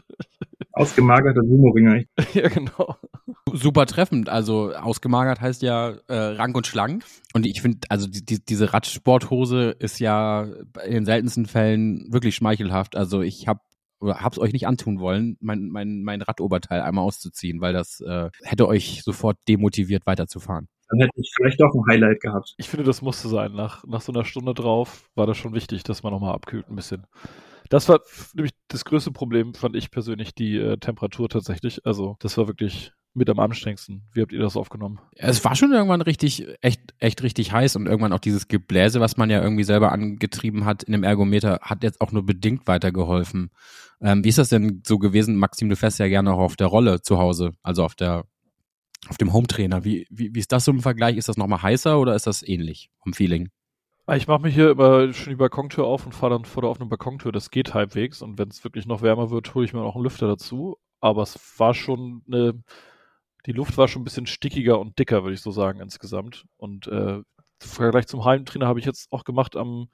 Ausgemagerter 0.72 1.42
Sumo-Ringer. 1.42 2.04
ja, 2.34 2.48
genau. 2.48 2.96
Super 3.52 3.86
treffend. 3.86 4.28
Also 4.28 4.72
ausgemagert 4.72 5.40
heißt 5.40 5.62
ja 5.62 5.94
äh, 6.08 6.14
rank 6.14 6.56
und 6.56 6.66
schlank. 6.66 7.04
Und 7.34 7.46
ich 7.46 7.60
finde, 7.60 7.78
also 7.88 8.06
die, 8.06 8.24
die, 8.24 8.44
diese 8.44 8.72
Radsporthose 8.72 9.74
ist 9.78 9.98
ja 9.98 10.48
in 10.84 10.92
den 10.92 11.04
seltensten 11.04 11.46
Fällen 11.46 12.12
wirklich 12.12 12.36
schmeichelhaft. 12.36 12.96
Also 12.96 13.22
ich 13.22 13.48
habe 13.48 13.60
oder 14.00 14.20
hab's 14.20 14.38
euch 14.38 14.52
nicht 14.52 14.66
antun 14.66 14.98
wollen, 14.98 15.36
mein, 15.40 15.68
mein, 15.68 16.02
mein 16.02 16.22
Radoberteil 16.22 16.80
einmal 16.80 17.04
auszuziehen, 17.04 17.60
weil 17.60 17.74
das 17.74 18.00
äh, 18.00 18.30
hätte 18.42 18.66
euch 18.66 19.02
sofort 19.04 19.36
demotiviert 19.46 20.06
weiterzufahren. 20.06 20.68
Dann 20.88 21.00
hätte 21.00 21.12
ich 21.16 21.30
vielleicht 21.36 21.60
doch 21.60 21.72
ein 21.74 21.84
Highlight 21.88 22.20
gehabt. 22.20 22.54
Ich 22.56 22.68
finde, 22.68 22.84
das 22.84 23.02
musste 23.02 23.28
sein. 23.28 23.52
Nach, 23.52 23.84
nach 23.84 24.00
so 24.00 24.12
einer 24.12 24.24
Stunde 24.24 24.54
drauf 24.54 25.08
war 25.14 25.26
das 25.26 25.36
schon 25.36 25.54
wichtig, 25.54 25.84
dass 25.84 26.02
man 26.02 26.12
nochmal 26.12 26.34
abkühlt 26.34 26.68
ein 26.68 26.76
bisschen. 26.76 27.06
Das 27.70 27.88
war 27.88 28.00
nämlich 28.34 28.52
das 28.68 28.84
größte 28.84 29.12
Problem, 29.12 29.54
fand 29.54 29.76
ich 29.76 29.90
persönlich, 29.90 30.34
die 30.34 30.56
äh, 30.56 30.76
Temperatur 30.76 31.28
tatsächlich. 31.28 31.86
Also, 31.86 32.16
das 32.18 32.36
war 32.36 32.48
wirklich 32.48 32.92
mit 33.14 33.30
am 33.30 33.38
anstrengendsten. 33.38 34.02
Wie 34.12 34.22
habt 34.22 34.32
ihr 34.32 34.40
das 34.40 34.56
aufgenommen? 34.56 34.98
Es 35.14 35.44
war 35.44 35.54
schon 35.54 35.72
irgendwann 35.72 36.02
richtig, 36.02 36.46
echt, 36.60 36.94
echt 36.98 37.22
richtig 37.22 37.52
heiß 37.52 37.76
und 37.76 37.86
irgendwann 37.86 38.12
auch 38.12 38.20
dieses 38.20 38.48
Gebläse, 38.48 39.00
was 39.00 39.16
man 39.16 39.30
ja 39.30 39.42
irgendwie 39.42 39.64
selber 39.64 39.92
angetrieben 39.92 40.64
hat 40.64 40.82
in 40.82 40.92
dem 40.92 41.04
Ergometer, 41.04 41.60
hat 41.62 41.82
jetzt 41.84 42.00
auch 42.00 42.12
nur 42.12 42.26
bedingt 42.26 42.66
weitergeholfen. 42.66 43.50
Ähm, 44.00 44.24
wie 44.24 44.28
ist 44.28 44.38
das 44.38 44.48
denn 44.48 44.82
so 44.84 44.98
gewesen? 44.98 45.36
Maxim, 45.36 45.68
du 45.68 45.76
fährst 45.76 46.00
ja 46.00 46.08
gerne 46.08 46.32
auch 46.32 46.38
auf 46.38 46.56
der 46.56 46.66
Rolle 46.68 47.02
zu 47.02 47.18
Hause, 47.18 47.52
also 47.62 47.84
auf 47.84 47.94
der, 47.94 48.24
auf 49.08 49.16
dem 49.16 49.32
Home-Trainer. 49.32 49.84
Wie, 49.84 50.06
wie, 50.10 50.34
wie 50.34 50.40
ist 50.40 50.52
das 50.52 50.64
so 50.64 50.72
im 50.72 50.80
Vergleich? 50.80 51.16
Ist 51.16 51.28
das 51.28 51.36
nochmal 51.36 51.62
heißer 51.62 52.00
oder 52.00 52.16
ist 52.16 52.26
das 52.26 52.46
ähnlich 52.46 52.90
vom 53.02 53.12
Feeling? 53.12 53.50
Ah, 54.10 54.16
ich 54.16 54.26
mache 54.26 54.42
mich 54.42 54.56
hier 54.56 54.72
immer 54.72 55.12
schon 55.12 55.30
die 55.30 55.36
Balkontür 55.36 55.84
auf 55.84 56.04
und 56.04 56.12
fahre 56.16 56.32
dann 56.32 56.44
vor 56.44 56.62
der 56.62 56.70
offenen 56.70 56.88
Balkontür. 56.88 57.30
Das 57.30 57.52
geht 57.52 57.74
halbwegs. 57.74 58.22
Und 58.22 58.38
wenn 58.38 58.48
es 58.48 58.64
wirklich 58.64 58.84
noch 58.84 59.02
wärmer 59.02 59.30
wird, 59.30 59.54
hole 59.54 59.64
ich 59.64 59.72
mir 59.72 59.82
noch 59.82 59.94
einen 59.94 60.02
Lüfter 60.02 60.26
dazu. 60.26 60.78
Aber 61.00 61.22
es 61.22 61.38
war 61.58 61.74
schon 61.74 62.20
eine, 62.26 62.60
die 63.46 63.52
Luft 63.52 63.78
war 63.78 63.86
schon 63.86 64.02
ein 64.02 64.04
bisschen 64.04 64.26
stickiger 64.26 64.80
und 64.80 64.98
dicker, 64.98 65.22
würde 65.22 65.34
ich 65.34 65.42
so 65.42 65.52
sagen, 65.52 65.78
insgesamt. 65.80 66.44
Und 66.56 66.88
äh, 66.88 67.18
im 67.18 67.24
Vergleich 67.60 68.08
zum 68.08 68.24
Heimtrainer 68.24 68.66
habe 68.66 68.80
ich 68.80 68.84
jetzt 68.84 69.12
auch 69.12 69.22
gemacht 69.22 69.54
am 69.54 69.90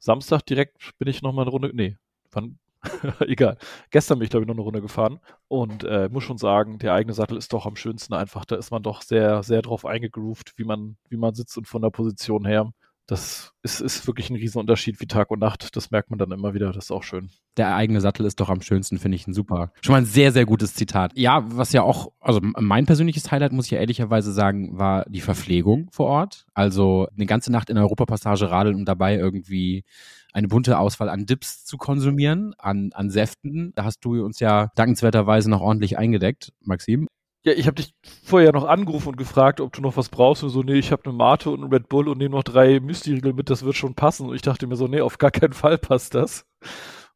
Samstag 0.00 0.42
direkt 0.46 0.98
bin 0.98 1.06
ich 1.08 1.22
nochmal 1.22 1.44
eine 1.44 1.52
Runde, 1.52 1.70
nee, 1.72 1.96
wann, 2.32 2.58
egal. 3.20 3.58
Gestern 3.90 4.18
bin 4.18 4.24
ich, 4.24 4.30
glaube 4.30 4.42
ich, 4.42 4.48
noch 4.48 4.56
eine 4.56 4.62
Runde 4.62 4.82
gefahren 4.82 5.20
und 5.46 5.84
äh, 5.84 6.08
muss 6.08 6.24
schon 6.24 6.38
sagen, 6.38 6.80
der 6.80 6.94
eigene 6.94 7.14
Sattel 7.14 7.38
ist 7.38 7.52
doch 7.52 7.66
am 7.66 7.76
schönsten 7.76 8.14
einfach. 8.14 8.44
Da 8.44 8.56
ist 8.56 8.72
man 8.72 8.82
doch 8.82 9.02
sehr, 9.02 9.44
sehr 9.44 9.62
drauf 9.62 9.86
eingegroovt, 9.86 10.54
wie 10.56 10.64
man, 10.64 10.96
wie 11.10 11.16
man 11.16 11.34
sitzt 11.34 11.56
und 11.58 11.68
von 11.68 11.82
der 11.82 11.90
Position 11.90 12.44
her 12.44 12.72
das 13.06 13.52
ist, 13.62 13.80
ist 13.80 14.06
wirklich 14.06 14.30
ein 14.30 14.36
Riesenunterschied 14.36 15.00
wie 15.00 15.06
Tag 15.06 15.30
und 15.30 15.40
Nacht. 15.40 15.76
Das 15.76 15.90
merkt 15.90 16.10
man 16.10 16.18
dann 16.18 16.30
immer 16.30 16.54
wieder. 16.54 16.72
Das 16.72 16.84
ist 16.84 16.90
auch 16.90 17.02
schön. 17.02 17.30
Der 17.56 17.74
eigene 17.74 18.00
Sattel 18.00 18.24
ist 18.26 18.40
doch 18.40 18.48
am 18.48 18.62
schönsten, 18.62 18.98
finde 18.98 19.16
ich 19.16 19.26
ein 19.26 19.34
super. 19.34 19.72
Schon 19.82 19.92
mal 19.92 20.02
ein 20.02 20.06
sehr, 20.06 20.32
sehr 20.32 20.46
gutes 20.46 20.74
Zitat. 20.74 21.12
Ja, 21.16 21.42
was 21.44 21.72
ja 21.72 21.82
auch, 21.82 22.12
also 22.20 22.40
mein 22.42 22.86
persönliches 22.86 23.30
Highlight, 23.30 23.52
muss 23.52 23.66
ich 23.66 23.72
ja 23.72 23.78
ehrlicherweise 23.78 24.32
sagen, 24.32 24.78
war 24.78 25.04
die 25.08 25.20
Verpflegung 25.20 25.90
vor 25.92 26.06
Ort. 26.06 26.46
Also 26.54 27.08
eine 27.14 27.26
ganze 27.26 27.50
Nacht 27.50 27.70
in 27.70 27.74
der 27.74 27.84
Europapassage 27.84 28.50
radeln 28.50 28.76
und 28.76 28.84
dabei 28.86 29.16
irgendwie 29.16 29.84
eine 30.32 30.48
bunte 30.48 30.78
Auswahl 30.78 31.08
an 31.08 31.26
Dips 31.26 31.64
zu 31.64 31.76
konsumieren, 31.76 32.54
an, 32.56 32.90
an 32.94 33.10
Säften. 33.10 33.72
Da 33.74 33.84
hast 33.84 34.00
du 34.04 34.24
uns 34.24 34.40
ja 34.40 34.70
dankenswerterweise 34.76 35.50
noch 35.50 35.60
ordentlich 35.60 35.98
eingedeckt, 35.98 36.52
Maxim. 36.60 37.08
Ja, 37.44 37.52
ich 37.54 37.66
habe 37.66 37.74
dich 37.74 37.94
vorher 38.24 38.52
noch 38.52 38.64
angerufen 38.64 39.08
und 39.08 39.16
gefragt, 39.16 39.60
ob 39.60 39.72
du 39.72 39.82
noch 39.82 39.96
was 39.96 40.08
brauchst. 40.08 40.44
Und 40.44 40.50
so, 40.50 40.62
nee, 40.62 40.74
ich 40.78 40.92
habe 40.92 41.04
eine 41.04 41.12
Mate 41.14 41.50
und 41.50 41.60
einen 41.62 41.72
Red 41.72 41.88
Bull 41.88 42.08
und 42.08 42.18
nehme 42.18 42.36
noch 42.36 42.44
drei 42.44 42.78
Müsli-Riegel 42.78 43.32
mit, 43.32 43.50
das 43.50 43.64
wird 43.64 43.74
schon 43.74 43.94
passen. 43.94 44.28
Und 44.28 44.36
ich 44.36 44.42
dachte 44.42 44.66
mir 44.68 44.76
so, 44.76 44.86
nee, 44.86 45.00
auf 45.00 45.18
gar 45.18 45.32
keinen 45.32 45.52
Fall 45.52 45.76
passt 45.78 46.14
das. 46.14 46.46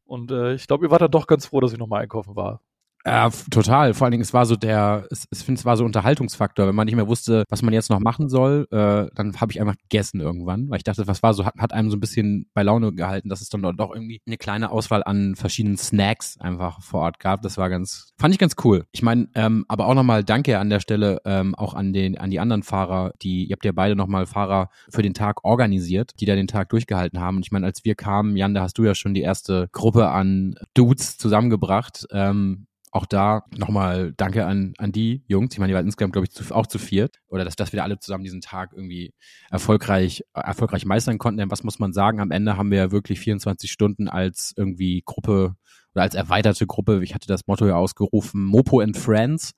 Und 0.05 0.31
äh, 0.31 0.53
ich 0.55 0.67
glaube, 0.67 0.85
ihr 0.85 0.91
wart 0.91 1.01
dann 1.01 1.11
doch 1.11 1.27
ganz 1.27 1.47
froh, 1.47 1.61
dass 1.61 1.71
ich 1.73 1.79
nochmal 1.79 2.03
einkaufen 2.03 2.35
war. 2.35 2.61
Ja, 3.05 3.29
total. 3.49 3.93
Vor 3.93 4.05
allen 4.05 4.11
Dingen, 4.11 4.23
es 4.23 4.33
war 4.33 4.45
so 4.45 4.57
der, 4.57 5.07
es, 5.09 5.27
ich 5.31 5.39
finde, 5.39 5.59
es 5.59 5.65
war 5.65 5.77
so 5.77 5.85
Unterhaltungsfaktor. 5.85 6.67
Wenn 6.67 6.75
man 6.75 6.85
nicht 6.85 6.95
mehr 6.95 7.07
wusste, 7.07 7.45
was 7.49 7.61
man 7.61 7.73
jetzt 7.73 7.89
noch 7.89 7.99
machen 7.99 8.27
soll, 8.27 8.67
äh, 8.71 9.07
dann 9.15 9.39
habe 9.39 9.51
ich 9.51 9.61
einfach 9.61 9.77
gegessen 9.77 10.19
irgendwann, 10.19 10.69
weil 10.69 10.77
ich 10.77 10.83
dachte, 10.83 11.07
was 11.07 11.23
war 11.23 11.33
so, 11.33 11.45
hat, 11.45 11.55
hat 11.57 11.71
einem 11.73 11.89
so 11.89 11.95
ein 11.95 12.01
bisschen 12.01 12.49
bei 12.53 12.63
Laune 12.63 12.93
gehalten, 12.93 13.29
dass 13.29 13.39
es 13.39 13.47
dann 13.49 13.61
doch 13.61 13.93
irgendwie 13.93 14.19
eine 14.27 14.37
kleine 14.37 14.71
Auswahl 14.71 15.03
an 15.03 15.35
verschiedenen 15.35 15.77
Snacks 15.77 16.37
einfach 16.39 16.81
vor 16.81 17.01
Ort 17.01 17.19
gab. 17.19 17.41
Das 17.41 17.57
war 17.57 17.69
ganz, 17.69 18.11
fand 18.19 18.33
ich 18.33 18.39
ganz 18.39 18.55
cool. 18.65 18.85
Ich 18.91 19.01
meine, 19.01 19.29
ähm, 19.35 19.63
aber 19.69 19.87
auch 19.87 19.95
nochmal 19.95 20.23
Danke 20.25 20.59
an 20.59 20.69
der 20.69 20.81
Stelle 20.81 21.21
ähm, 21.23 21.55
auch 21.55 21.73
an 21.73 21.93
den, 21.93 22.17
an 22.17 22.29
die 22.29 22.39
anderen 22.39 22.63
Fahrer, 22.63 23.13
die, 23.21 23.45
ihr 23.45 23.53
habt 23.53 23.63
ja 23.63 23.71
beide 23.71 23.95
nochmal 23.95 24.25
Fahrer 24.25 24.69
für 24.89 25.01
den 25.01 25.13
Tag 25.13 25.45
organisiert, 25.45 26.11
die 26.19 26.25
da 26.25 26.35
den 26.35 26.47
Tag 26.47 26.69
durchgehalten 26.69 27.21
haben. 27.21 27.37
Und 27.37 27.45
ich 27.45 27.51
meine, 27.51 27.65
als 27.65 27.85
wir 27.85 27.95
kamen, 27.95 28.35
Jan, 28.35 28.53
da 28.53 28.63
hast 28.63 28.77
du 28.77 28.83
ja 28.83 28.95
schon 28.95 29.13
die 29.13 29.21
erste 29.21 29.69
Gruppe 29.71 30.09
an 30.09 30.55
Dudes 30.73 31.17
zusammengebracht. 31.17 32.05
Ähm, 32.11 32.66
auch 32.91 33.05
da 33.05 33.43
nochmal 33.55 34.13
Danke 34.15 34.45
an, 34.45 34.73
an 34.77 34.91
die 34.91 35.23
Jungs. 35.27 35.53
Ich 35.53 35.59
meine, 35.59 35.71
die 35.71 35.75
waren 35.75 35.85
insgesamt, 35.85 36.13
glaube 36.13 36.27
ich, 36.27 36.31
zu, 36.31 36.55
auch 36.55 36.67
zu 36.67 36.79
viert. 36.79 37.19
Oder 37.27 37.45
dass, 37.45 37.55
dass 37.55 37.73
wir 37.73 37.83
alle 37.83 37.99
zusammen 37.99 38.23
diesen 38.23 38.41
Tag 38.41 38.71
irgendwie 38.73 39.13
erfolgreich, 39.51 40.23
erfolgreich 40.33 40.85
meistern 40.85 41.17
konnten. 41.17 41.37
Denn 41.39 41.51
was 41.51 41.63
muss 41.63 41.79
man 41.79 41.93
sagen? 41.93 42.19
Am 42.19 42.31
Ende 42.31 42.57
haben 42.57 42.71
wir 42.71 42.77
ja 42.77 42.91
wirklich 42.91 43.19
24 43.19 43.71
Stunden 43.71 44.07
als 44.07 44.53
irgendwie 44.55 45.03
Gruppe 45.05 45.55
oder 45.97 46.03
als 46.03 46.15
erweiterte 46.15 46.67
Gruppe, 46.67 47.03
ich 47.03 47.15
hatte 47.15 47.27
das 47.27 47.47
Motto 47.47 47.65
ja 47.65 47.75
ausgerufen, 47.75 48.43
Mopo 48.43 48.81
and 48.81 48.95
Friends. 48.95 49.53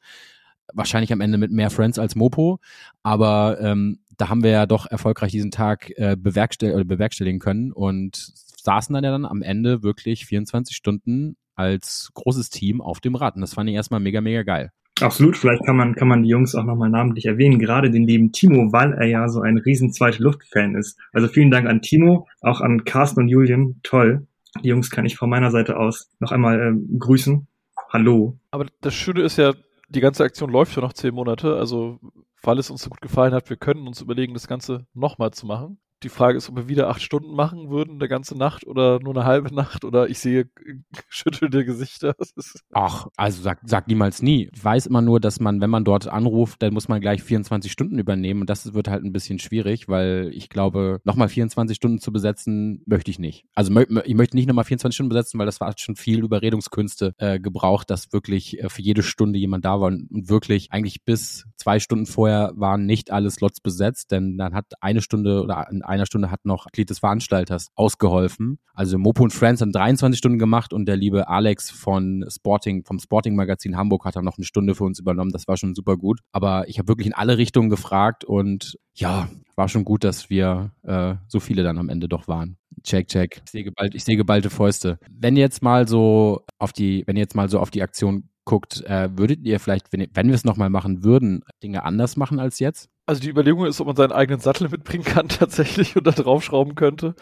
Wahrscheinlich 0.73 1.11
am 1.11 1.19
Ende 1.19 1.37
mit 1.37 1.51
mehr 1.51 1.69
Friends 1.69 1.99
als 1.99 2.15
Mopo. 2.15 2.59
Aber 3.03 3.59
ähm, 3.59 3.99
da 4.15 4.29
haben 4.29 4.43
wir 4.43 4.51
ja 4.51 4.65
doch 4.65 4.85
erfolgreich 4.85 5.31
diesen 5.31 5.51
Tag 5.51 5.91
äh, 5.97 6.15
bewerkstell 6.17 6.73
oder 6.73 6.85
bewerkstelligen 6.85 7.39
können 7.39 7.73
und 7.73 8.15
saßen 8.15 8.93
dann 8.93 9.03
ja 9.03 9.11
dann 9.11 9.25
am 9.25 9.41
Ende 9.41 9.83
wirklich 9.83 10.25
24 10.25 10.75
Stunden 10.75 11.35
als 11.59 12.09
großes 12.13 12.49
Team 12.49 12.79
auf 12.79 13.01
dem 13.01 13.15
Rad. 13.15 13.35
Und 13.35 13.41
das 13.41 13.53
fand 13.53 13.69
ich 13.69 13.75
erstmal 13.75 13.99
mega, 13.99 14.21
mega 14.21 14.43
geil. 14.43 14.71
Absolut, 15.01 15.37
vielleicht 15.37 15.65
kann 15.65 15.75
man, 15.75 15.93
kann 15.93 16.07
man 16.07 16.23
die 16.23 16.29
Jungs 16.29 16.55
auch 16.55 16.63
nochmal 16.63 16.89
namentlich 16.89 17.25
erwähnen, 17.25 17.59
gerade 17.59 17.91
den 17.91 18.07
lieben 18.07 18.31
Timo, 18.31 18.71
weil 18.71 18.93
er 18.93 19.07
ja 19.07 19.27
so 19.27 19.41
ein 19.41 19.57
riesen 19.57 19.91
zweite 19.91 20.23
Luft-Fan 20.23 20.75
ist. 20.75 20.97
Also 21.13 21.27
vielen 21.27 21.51
Dank 21.51 21.67
an 21.67 21.81
Timo, 21.81 22.27
auch 22.41 22.61
an 22.61 22.85
Carsten 22.85 23.21
und 23.21 23.27
Julian, 23.27 23.79
toll. 23.83 24.27
Die 24.63 24.69
Jungs 24.69 24.89
kann 24.89 25.05
ich 25.05 25.15
von 25.15 25.29
meiner 25.29 25.51
Seite 25.51 25.77
aus 25.77 26.09
noch 26.19 26.31
einmal 26.31 26.59
äh, 26.59 26.97
grüßen. 26.97 27.47
Hallo. 27.91 28.39
Aber 28.51 28.65
das 28.81 28.93
Schöne 28.93 29.21
ist 29.21 29.37
ja, 29.37 29.53
die 29.89 30.01
ganze 30.01 30.23
Aktion 30.23 30.49
läuft 30.49 30.75
ja 30.75 30.81
noch 30.81 30.93
zehn 30.93 31.13
Monate, 31.13 31.55
also 31.55 31.99
weil 32.41 32.57
es 32.57 32.69
uns 32.69 32.83
so 32.83 32.89
gut 32.89 33.01
gefallen 33.01 33.33
hat, 33.33 33.49
wir 33.49 33.57
können 33.57 33.85
uns 33.85 34.01
überlegen, 34.01 34.33
das 34.33 34.47
Ganze 34.47 34.85
nochmal 34.93 35.31
zu 35.31 35.45
machen 35.45 35.77
die 36.03 36.09
Frage 36.09 36.37
ist, 36.37 36.49
ob 36.49 36.55
wir 36.55 36.67
wieder 36.69 36.89
acht 36.89 37.01
Stunden 37.01 37.33
machen 37.33 37.69
würden, 37.69 37.95
eine 37.95 38.07
ganze 38.07 38.37
Nacht 38.37 38.65
oder 38.65 38.99
nur 38.99 39.15
eine 39.15 39.25
halbe 39.25 39.53
Nacht 39.53 39.83
oder 39.83 40.09
ich 40.09 40.19
sehe 40.19 40.49
schüttelte 41.09 41.65
Gesichter. 41.65 42.15
Ach, 42.71 43.07
also 43.17 43.41
sag, 43.41 43.59
sag 43.65 43.87
niemals 43.87 44.21
nie. 44.21 44.49
Ich 44.53 44.63
weiß 44.63 44.87
immer 44.87 45.01
nur, 45.01 45.19
dass 45.19 45.39
man, 45.39 45.61
wenn 45.61 45.69
man 45.69 45.83
dort 45.83 46.07
anruft, 46.07 46.61
dann 46.61 46.73
muss 46.73 46.87
man 46.87 47.01
gleich 47.01 47.23
24 47.23 47.71
Stunden 47.71 47.99
übernehmen 47.99 48.41
und 48.41 48.49
das 48.49 48.73
wird 48.73 48.87
halt 48.87 49.03
ein 49.03 49.13
bisschen 49.13 49.39
schwierig, 49.39 49.87
weil 49.87 50.31
ich 50.33 50.49
glaube, 50.49 51.01
nochmal 51.03 51.29
24 51.29 51.75
Stunden 51.75 51.99
zu 51.99 52.11
besetzen, 52.11 52.81
möchte 52.85 53.11
ich 53.11 53.19
nicht. 53.19 53.45
Also 53.55 53.75
ich 53.77 54.15
möchte 54.15 54.37
nicht 54.37 54.47
nochmal 54.47 54.65
24 54.65 54.95
Stunden 54.95 55.09
besetzen, 55.09 55.39
weil 55.39 55.45
das 55.45 55.59
war 55.59 55.73
schon 55.77 55.95
viel 55.95 56.23
Überredungskünste 56.23 57.13
äh, 57.17 57.39
gebraucht, 57.39 57.89
dass 57.89 58.13
wirklich 58.13 58.59
äh, 58.59 58.69
für 58.69 58.81
jede 58.81 59.03
Stunde 59.03 59.39
jemand 59.39 59.65
da 59.65 59.79
war 59.79 59.87
und 59.87 60.07
wirklich 60.11 60.71
eigentlich 60.71 61.03
bis 61.03 61.45
zwei 61.57 61.79
Stunden 61.79 62.05
vorher 62.05 62.53
waren 62.55 62.85
nicht 62.85 63.11
alle 63.11 63.29
Slots 63.29 63.61
besetzt, 63.61 64.11
denn 64.11 64.37
dann 64.37 64.53
hat 64.53 64.65
eine 64.81 65.01
Stunde 65.01 65.43
oder 65.43 65.67
einer 65.89 66.05
Stunde 66.05 66.31
hat 66.31 66.45
noch 66.45 66.67
Glied 66.71 66.89
des 66.89 66.99
Veranstalters 66.99 67.67
ausgeholfen. 67.75 68.59
Also 68.73 68.97
Mopo 68.97 69.23
und 69.23 69.33
Friends 69.33 69.61
haben 69.61 69.71
23 69.71 70.17
Stunden 70.17 70.39
gemacht 70.39 70.71
und 70.71 70.85
der 70.85 70.95
liebe 70.95 71.27
Alex 71.27 71.69
von 71.69 72.25
Sporting, 72.29 72.85
vom 72.85 72.99
Sporting 72.99 73.35
Magazin 73.35 73.75
Hamburg 73.75 74.05
hat 74.05 74.15
dann 74.15 74.25
noch 74.25 74.37
eine 74.37 74.45
Stunde 74.45 74.75
für 74.75 74.85
uns 74.85 74.99
übernommen. 74.99 75.31
Das 75.31 75.47
war 75.47 75.57
schon 75.57 75.75
super 75.75 75.97
gut. 75.97 76.19
Aber 76.31 76.67
ich 76.69 76.79
habe 76.79 76.87
wirklich 76.87 77.07
in 77.07 77.13
alle 77.13 77.37
Richtungen 77.37 77.69
gefragt 77.69 78.23
und 78.23 78.77
ja, 78.93 79.29
war 79.55 79.67
schon 79.67 79.83
gut, 79.83 80.03
dass 80.03 80.29
wir 80.29 80.71
äh, 80.83 81.15
so 81.27 81.39
viele 81.39 81.63
dann 81.63 81.77
am 81.77 81.89
Ende 81.89 82.07
doch 82.07 82.27
waren. 82.27 82.57
Check, 82.83 83.07
check. 83.07 83.41
Ich 83.45 83.51
sehe 83.51 83.63
geballte, 83.63 83.97
ich 83.97 84.03
sehe 84.03 84.15
geballte 84.15 84.49
Fäuste. 84.49 84.99
Wenn 85.09 85.35
jetzt 85.35 85.61
mal 85.61 85.87
so 85.87 86.45
auf 86.57 86.71
die, 86.71 87.03
wenn 87.07 87.17
ihr 87.17 87.23
jetzt 87.23 87.35
mal 87.35 87.49
so 87.49 87.59
auf 87.59 87.69
die 87.69 87.81
Aktion 87.81 88.29
guckt, 88.45 88.83
äh, 88.85 89.09
würdet 89.17 89.45
ihr 89.45 89.59
vielleicht, 89.59 89.91
wenn, 89.93 90.07
wenn 90.13 90.27
wir 90.27 90.35
es 90.35 90.43
nochmal 90.43 90.69
machen 90.69 91.03
würden, 91.03 91.43
Dinge 91.61 91.83
anders 91.83 92.17
machen 92.17 92.39
als 92.39 92.59
jetzt? 92.59 92.89
Also 93.09 93.21
die 93.21 93.29
Überlegung 93.29 93.65
ist, 93.65 93.81
ob 93.81 93.87
man 93.87 93.95
seinen 93.95 94.11
eigenen 94.11 94.39
Sattel 94.39 94.69
mitbringen 94.71 95.03
kann 95.03 95.29
tatsächlich 95.29 95.95
und 95.95 96.05
da 96.05 96.11
draufschrauben 96.11 96.75
könnte. 96.75 97.15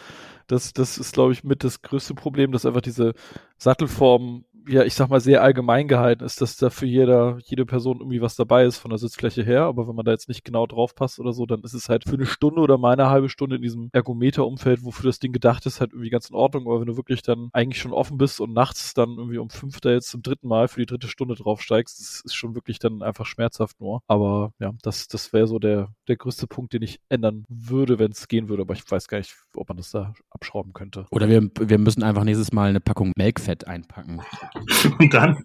Das, 0.47 0.73
das 0.73 0.97
ist, 0.97 1.13
glaube 1.13 1.31
ich, 1.31 1.45
mit 1.45 1.63
das 1.63 1.81
größte 1.81 2.13
Problem, 2.13 2.51
dass 2.51 2.65
einfach 2.65 2.81
diese 2.81 3.13
Sattelform 3.57 4.43
ja, 4.67 4.83
ich 4.83 4.93
sag 4.93 5.09
mal, 5.09 5.19
sehr 5.21 5.41
allgemein 5.41 5.87
gehalten 5.87 6.23
ist, 6.23 6.41
dass 6.41 6.57
da 6.57 6.69
für 6.69 6.85
jeder, 6.85 7.37
jede 7.45 7.65
Person 7.65 7.99
irgendwie 7.99 8.21
was 8.21 8.35
dabei 8.35 8.65
ist 8.65 8.77
von 8.77 8.89
der 8.89 8.97
Sitzfläche 8.97 9.43
her. 9.43 9.63
Aber 9.63 9.87
wenn 9.87 9.95
man 9.95 10.05
da 10.05 10.11
jetzt 10.11 10.27
nicht 10.27 10.43
genau 10.43 10.67
drauf 10.67 10.93
passt 10.95 11.19
oder 11.19 11.33
so, 11.33 11.45
dann 11.45 11.61
ist 11.61 11.73
es 11.73 11.89
halt 11.89 12.03
für 12.03 12.15
eine 12.15 12.25
Stunde 12.25 12.61
oder 12.61 12.77
mal 12.77 12.93
eine 12.93 13.09
halbe 13.09 13.29
Stunde 13.29 13.55
in 13.55 13.61
diesem 13.61 13.89
Ergometer-Umfeld, 13.93 14.83
wofür 14.83 15.09
das 15.09 15.19
Ding 15.19 15.31
gedacht 15.31 15.65
ist, 15.65 15.79
halt 15.79 15.93
irgendwie 15.93 16.09
ganz 16.09 16.29
in 16.29 16.35
Ordnung. 16.35 16.67
Aber 16.67 16.79
wenn 16.79 16.87
du 16.87 16.97
wirklich 16.97 17.21
dann 17.21 17.49
eigentlich 17.53 17.81
schon 17.81 17.93
offen 17.93 18.17
bist 18.17 18.41
und 18.41 18.53
nachts 18.53 18.93
dann 18.93 19.17
irgendwie 19.17 19.37
um 19.37 19.49
fünf 19.49 19.79
da 19.79 19.91
jetzt 19.91 20.09
zum 20.09 20.21
dritten 20.21 20.47
Mal 20.47 20.67
für 20.67 20.81
die 20.81 20.85
dritte 20.85 21.07
Stunde 21.07 21.35
draufsteigst, 21.35 21.99
das 21.99 22.21
ist 22.25 22.35
schon 22.35 22.55
wirklich 22.55 22.79
dann 22.79 23.01
einfach 23.01 23.25
schmerzhaft 23.25 23.79
nur. 23.79 24.01
Aber 24.07 24.51
ja, 24.59 24.73
das, 24.81 25.07
das 25.07 25.33
wäre 25.33 25.47
so 25.47 25.59
der, 25.59 25.93
der 26.07 26.17
größte 26.17 26.47
Punkt, 26.47 26.73
den 26.73 26.81
ich 26.81 26.99
ändern 27.09 27.45
würde, 27.47 27.99
wenn 27.99 28.11
es 28.11 28.27
gehen 28.27 28.49
würde. 28.49 28.63
Aber 28.63 28.73
ich 28.73 28.89
weiß 28.89 29.07
gar 29.07 29.17
nicht, 29.19 29.35
ob 29.55 29.69
man 29.69 29.77
das 29.77 29.91
da 29.91 30.13
abschrauben 30.37 30.73
könnte. 30.73 31.05
Oder 31.11 31.27
wir, 31.29 31.49
wir 31.59 31.77
müssen 31.79 32.03
einfach 32.03 32.23
nächstes 32.23 32.53
Mal 32.53 32.69
eine 32.69 32.79
Packung 32.79 33.11
Melkfett 33.17 33.67
einpacken. 33.67 34.21
Und 34.99 35.13
dann? 35.13 35.43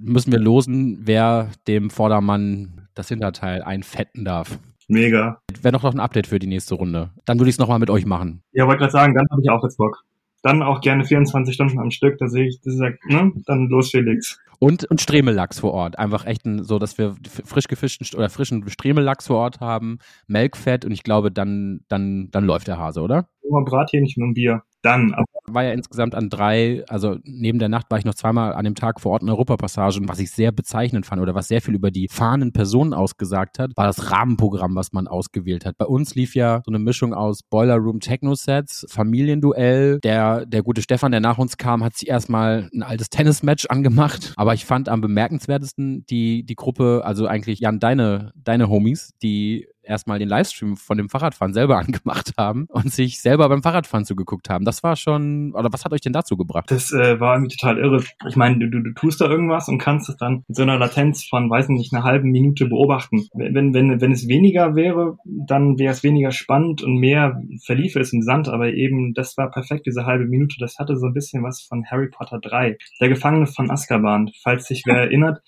Müssen 0.00 0.32
wir 0.32 0.38
losen, 0.38 1.00
wer 1.02 1.50
dem 1.66 1.90
Vordermann 1.90 2.88
das 2.94 3.08
Hinterteil 3.08 3.62
einfetten 3.62 4.24
darf. 4.24 4.58
Mega. 4.88 5.40
Wäre 5.62 5.72
noch 5.72 5.84
ein 5.84 6.00
Update 6.00 6.26
für 6.26 6.38
die 6.38 6.46
nächste 6.46 6.74
Runde. 6.74 7.10
Dann 7.24 7.38
würde 7.38 7.48
ich 7.48 7.54
es 7.54 7.58
nochmal 7.58 7.78
mit 7.78 7.88
euch 7.88 8.04
machen. 8.04 8.42
Ja, 8.52 8.66
wollte 8.66 8.80
gerade 8.80 8.92
sagen, 8.92 9.14
dann 9.14 9.26
habe 9.30 9.40
ich 9.42 9.48
auch 9.48 9.62
jetzt 9.62 9.78
Bock. 9.78 10.04
Dann 10.42 10.62
auch 10.62 10.80
gerne 10.80 11.04
24 11.04 11.54
Stunden 11.54 11.78
am 11.78 11.90
Stück, 11.90 12.18
da 12.18 12.28
sehe 12.28 12.48
ich, 12.48 12.60
das 12.62 12.74
ist 12.74 12.80
ja, 12.80 12.90
ne? 13.06 13.32
Dann 13.46 13.68
los, 13.68 13.90
Felix. 13.90 14.38
Und, 14.62 14.84
und 14.84 15.00
Stremellachs 15.00 15.58
vor 15.58 15.72
Ort. 15.72 15.98
Einfach 15.98 16.24
echt 16.24 16.46
ein, 16.46 16.62
so, 16.62 16.78
dass 16.78 16.96
wir 16.96 17.16
frisch 17.26 17.66
gefischten 17.66 18.06
oder 18.16 18.30
frischen 18.30 18.68
Stremellachs 18.68 19.26
vor 19.26 19.38
Ort 19.38 19.58
haben, 19.58 19.98
Melkfett 20.28 20.84
und 20.84 20.92
ich 20.92 21.02
glaube, 21.02 21.32
dann, 21.32 21.80
dann, 21.88 22.28
dann 22.30 22.44
läuft 22.44 22.68
der 22.68 22.78
Hase, 22.78 23.00
oder? 23.00 23.28
Brathähnchen 23.42 24.22
und 24.22 24.34
Bier. 24.34 24.62
Dann. 24.82 25.14
War 25.46 25.64
ja 25.64 25.72
insgesamt 25.72 26.14
an 26.14 26.30
drei, 26.30 26.84
also 26.88 27.16
neben 27.24 27.58
der 27.58 27.68
Nacht 27.68 27.86
war 27.90 27.98
ich 27.98 28.04
noch 28.04 28.14
zweimal 28.14 28.52
an 28.54 28.64
dem 28.64 28.74
Tag 28.74 29.00
vor 29.00 29.12
Ort 29.12 29.22
in 29.22 29.28
Europapassagen, 29.28 30.08
was 30.08 30.18
ich 30.18 30.30
sehr 30.30 30.52
bezeichnend 30.52 31.04
fand 31.04 31.20
oder 31.20 31.34
was 31.34 31.48
sehr 31.48 31.60
viel 31.60 31.74
über 31.74 31.90
die 31.90 32.08
fahrenden 32.08 32.52
Personen 32.52 32.94
ausgesagt 32.94 33.58
hat, 33.58 33.72
war 33.76 33.86
das 33.86 34.10
Rahmenprogramm, 34.10 34.74
was 34.74 34.92
man 34.92 35.08
ausgewählt 35.08 35.66
hat. 35.66 35.76
Bei 35.78 35.84
uns 35.84 36.14
lief 36.14 36.34
ja 36.34 36.62
so 36.64 36.70
eine 36.70 36.78
Mischung 36.78 37.12
aus 37.12 37.42
Boiler 37.42 37.76
Room 37.76 38.00
Techno-Sets, 38.00 38.86
Familienduell. 38.88 39.98
Der, 40.00 40.46
der 40.46 40.62
gute 40.62 40.82
Stefan, 40.82 41.12
der 41.12 41.20
nach 41.20 41.38
uns 41.38 41.56
kam, 41.56 41.84
hat 41.84 41.96
sich 41.96 42.08
erstmal 42.08 42.70
ein 42.72 42.82
altes 42.82 43.10
Tennismatch 43.10 43.66
angemacht. 43.66 44.32
Aber 44.36 44.54
ich 44.54 44.64
fand 44.64 44.88
am 44.88 45.00
bemerkenswertesten 45.00 46.06
die, 46.06 46.44
die 46.44 46.56
Gruppe, 46.56 47.02
also 47.04 47.26
eigentlich 47.26 47.60
Jan, 47.60 47.80
deine, 47.80 48.32
deine 48.36 48.68
Homies, 48.68 49.12
die 49.22 49.66
erstmal 49.82 50.18
den 50.18 50.28
Livestream 50.28 50.76
von 50.76 50.96
dem 50.96 51.08
Fahrradfahren 51.08 51.52
selber 51.52 51.78
angemacht 51.78 52.32
haben 52.38 52.66
und 52.68 52.92
sich 52.92 53.20
selber 53.20 53.48
beim 53.48 53.62
Fahrradfahren 53.62 54.04
zugeguckt 54.04 54.48
haben. 54.48 54.64
Das 54.64 54.82
war 54.82 54.96
schon, 54.96 55.52
oder 55.54 55.72
was 55.72 55.84
hat 55.84 55.92
euch 55.92 56.00
denn 56.00 56.12
dazu 56.12 56.36
gebracht? 56.36 56.70
Das 56.70 56.92
äh, 56.92 57.20
war 57.20 57.36
irgendwie 57.36 57.56
total 57.56 57.78
irre. 57.78 58.02
Ich 58.28 58.36
meine, 58.36 58.58
du, 58.58 58.70
du, 58.70 58.80
du 58.82 58.92
tust 58.94 59.20
da 59.20 59.28
irgendwas 59.28 59.68
und 59.68 59.78
kannst 59.78 60.08
es 60.08 60.16
dann 60.16 60.44
mit 60.48 60.56
so 60.56 60.62
einer 60.62 60.78
Latenz 60.78 61.26
von, 61.28 61.50
weiß 61.50 61.68
nicht, 61.68 61.92
einer 61.92 62.04
halben 62.04 62.30
Minute 62.30 62.66
beobachten. 62.66 63.26
Wenn, 63.34 63.74
wenn, 63.74 64.00
wenn 64.00 64.12
es 64.12 64.28
weniger 64.28 64.74
wäre, 64.74 65.16
dann 65.24 65.78
wäre 65.78 65.92
es 65.92 66.02
weniger 66.02 66.30
spannend 66.30 66.82
und 66.82 66.96
mehr 66.96 67.40
verliefe 67.64 68.00
es 68.00 68.12
im 68.12 68.22
Sand, 68.22 68.48
aber 68.48 68.72
eben, 68.72 69.14
das 69.14 69.36
war 69.36 69.50
perfekt, 69.50 69.86
diese 69.86 70.06
halbe 70.06 70.26
Minute. 70.26 70.56
Das 70.58 70.78
hatte 70.78 70.96
so 70.96 71.06
ein 71.06 71.14
bisschen 71.14 71.42
was 71.42 71.62
von 71.62 71.84
Harry 71.86 72.08
Potter 72.08 72.38
3. 72.40 72.76
Der 73.00 73.08
Gefangene 73.08 73.46
von 73.46 73.70
Azkaban, 73.70 74.30
falls 74.42 74.66
sich 74.66 74.82
wer 74.86 74.96
erinnert. 74.96 75.40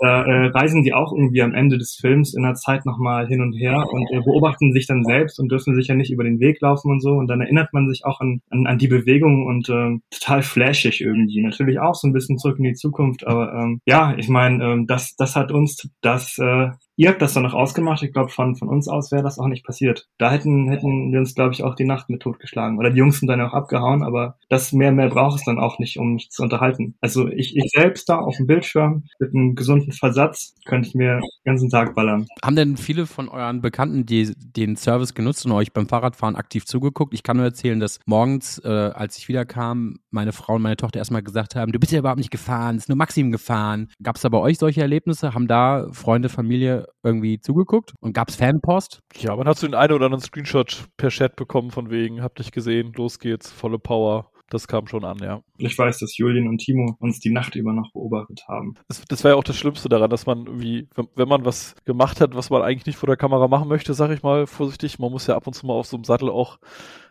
Da 0.00 0.24
äh, 0.24 0.46
reisen 0.48 0.82
die 0.82 0.94
auch 0.94 1.12
irgendwie 1.12 1.42
am 1.42 1.54
Ende 1.54 1.78
des 1.78 1.96
Films 2.00 2.34
in 2.34 2.42
der 2.42 2.54
Zeit 2.54 2.86
nochmal 2.86 3.26
hin 3.26 3.40
und 3.40 3.52
her 3.52 3.79
und 3.88 4.10
äh, 4.10 4.20
beobachten 4.20 4.72
sich 4.72 4.86
dann 4.86 5.04
selbst 5.04 5.38
und 5.38 5.50
dürfen 5.50 5.74
sich 5.74 5.88
ja 5.88 5.94
nicht 5.94 6.10
über 6.10 6.24
den 6.24 6.40
Weg 6.40 6.60
laufen 6.60 6.90
und 6.90 7.00
so. 7.00 7.12
Und 7.12 7.28
dann 7.28 7.40
erinnert 7.40 7.72
man 7.72 7.88
sich 7.88 8.04
auch 8.04 8.20
an, 8.20 8.40
an, 8.50 8.66
an 8.66 8.78
die 8.78 8.88
Bewegung 8.88 9.46
und 9.46 9.68
äh, 9.68 9.98
total 10.10 10.42
flashig 10.42 11.00
irgendwie. 11.00 11.40
Natürlich 11.42 11.78
auch 11.78 11.94
so 11.94 12.08
ein 12.08 12.12
bisschen 12.12 12.38
zurück 12.38 12.58
in 12.58 12.64
die 12.64 12.74
Zukunft, 12.74 13.26
aber 13.26 13.52
ähm, 13.54 13.80
ja, 13.86 14.14
ich 14.16 14.28
meine, 14.28 14.64
ähm, 14.64 14.86
das, 14.86 15.14
das 15.16 15.36
hat 15.36 15.52
uns 15.52 15.88
das 16.00 16.38
äh, 16.38 16.70
Ihr 17.00 17.08
habt 17.08 17.22
das 17.22 17.32
dann 17.32 17.44
noch 17.44 17.54
ausgemacht. 17.54 18.02
Ich 18.02 18.12
glaube, 18.12 18.28
von, 18.28 18.56
von 18.56 18.68
uns 18.68 18.86
aus 18.86 19.10
wäre 19.10 19.22
das 19.22 19.38
auch 19.38 19.46
nicht 19.46 19.64
passiert. 19.64 20.06
Da 20.18 20.30
hätten, 20.30 20.68
hätten 20.68 21.12
wir 21.12 21.20
uns, 21.20 21.34
glaube 21.34 21.54
ich, 21.54 21.62
auch 21.64 21.74
die 21.74 21.86
Nacht 21.86 22.10
mit 22.10 22.20
totgeschlagen. 22.20 22.78
Oder 22.78 22.90
die 22.90 22.98
Jungs 22.98 23.20
sind 23.20 23.28
dann 23.28 23.40
auch 23.40 23.54
abgehauen, 23.54 24.02
aber 24.02 24.36
das 24.50 24.74
mehr, 24.74 24.92
mehr 24.92 25.08
braucht 25.08 25.38
es 25.38 25.46
dann 25.46 25.58
auch 25.58 25.78
nicht, 25.78 25.98
um 25.98 26.12
mich 26.12 26.30
zu 26.30 26.42
unterhalten. 26.42 26.96
Also 27.00 27.26
ich, 27.28 27.56
ich 27.56 27.70
selbst 27.74 28.10
da 28.10 28.18
auf 28.18 28.36
dem 28.36 28.46
Bildschirm 28.46 29.04
mit 29.18 29.34
einem 29.34 29.54
gesunden 29.54 29.92
Versatz 29.92 30.54
könnte 30.66 30.88
ich 30.88 30.94
mir 30.94 31.20
den 31.20 31.30
ganzen 31.46 31.70
Tag 31.70 31.94
ballern. 31.94 32.26
Haben 32.44 32.56
denn 32.56 32.76
viele 32.76 33.06
von 33.06 33.30
euren 33.30 33.62
Bekannten 33.62 34.04
die, 34.04 34.34
den 34.36 34.76
Service 34.76 35.14
genutzt 35.14 35.46
und 35.46 35.52
euch 35.52 35.72
beim 35.72 35.88
Fahrradfahren 35.88 36.36
aktiv 36.36 36.66
zugeguckt? 36.66 37.14
Ich 37.14 37.22
kann 37.22 37.38
nur 37.38 37.46
erzählen, 37.46 37.80
dass 37.80 37.98
morgens, 38.04 38.58
äh, 38.58 38.68
als 38.68 39.16
ich 39.16 39.26
wiederkam, 39.26 40.00
meine 40.10 40.32
Frau 40.32 40.56
und 40.56 40.62
meine 40.62 40.76
Tochter 40.76 40.98
erstmal 40.98 41.22
gesagt 41.22 41.54
haben, 41.54 41.72
du 41.72 41.78
bist 41.78 41.92
ja 41.92 42.00
überhaupt 42.00 42.18
nicht 42.18 42.30
gefahren, 42.30 42.76
ist 42.76 42.90
nur 42.90 42.98
Maxim 42.98 43.32
gefahren. 43.32 43.88
Gab 44.02 44.16
es 44.16 44.22
da 44.22 44.28
bei 44.28 44.36
euch 44.36 44.58
solche 44.58 44.82
Erlebnisse? 44.82 45.32
Haben 45.32 45.48
da 45.48 45.88
Freunde, 45.92 46.28
Familie 46.28 46.89
irgendwie 47.02 47.40
zugeguckt? 47.40 47.94
Und 48.00 48.12
gab 48.12 48.28
es 48.28 48.36
Fanpost? 48.36 49.00
Ja, 49.16 49.36
man 49.36 49.46
hat 49.46 49.58
so 49.58 49.66
den 49.66 49.74
einen 49.74 49.92
oder 49.92 50.06
anderen 50.06 50.22
Screenshot 50.22 50.86
per 50.96 51.10
Chat 51.10 51.36
bekommen 51.36 51.70
von 51.70 51.90
wegen, 51.90 52.22
hab 52.22 52.34
dich 52.36 52.52
gesehen, 52.52 52.92
los 52.94 53.18
geht's, 53.18 53.50
volle 53.50 53.78
Power. 53.78 54.30
Das 54.50 54.66
kam 54.66 54.88
schon 54.88 55.04
an, 55.04 55.18
ja. 55.18 55.42
Ich 55.58 55.78
weiß, 55.78 56.00
dass 56.00 56.16
Julian 56.18 56.48
und 56.48 56.58
Timo 56.58 56.96
uns 56.98 57.20
die 57.20 57.30
Nacht 57.30 57.54
über 57.54 57.72
noch 57.72 57.92
beobachtet 57.92 58.42
haben. 58.48 58.74
Das, 58.88 59.04
das 59.08 59.22
war 59.22 59.30
ja 59.30 59.36
auch 59.36 59.44
das 59.44 59.56
Schlimmste 59.56 59.88
daran, 59.88 60.10
dass 60.10 60.26
man 60.26 60.44
irgendwie, 60.46 60.88
wenn, 60.96 61.06
wenn, 61.14 61.28
man 61.28 61.44
was 61.44 61.76
gemacht 61.84 62.20
hat, 62.20 62.34
was 62.34 62.50
man 62.50 62.60
eigentlich 62.60 62.86
nicht 62.86 62.96
vor 62.96 63.06
der 63.06 63.16
Kamera 63.16 63.46
machen 63.46 63.68
möchte, 63.68 63.94
sag 63.94 64.10
ich 64.10 64.24
mal 64.24 64.48
vorsichtig, 64.48 64.98
man 64.98 65.12
muss 65.12 65.28
ja 65.28 65.36
ab 65.36 65.46
und 65.46 65.52
zu 65.52 65.66
mal 65.66 65.74
auf 65.74 65.86
so 65.86 65.96
einem 65.96 66.02
Sattel 66.02 66.28
auch 66.28 66.58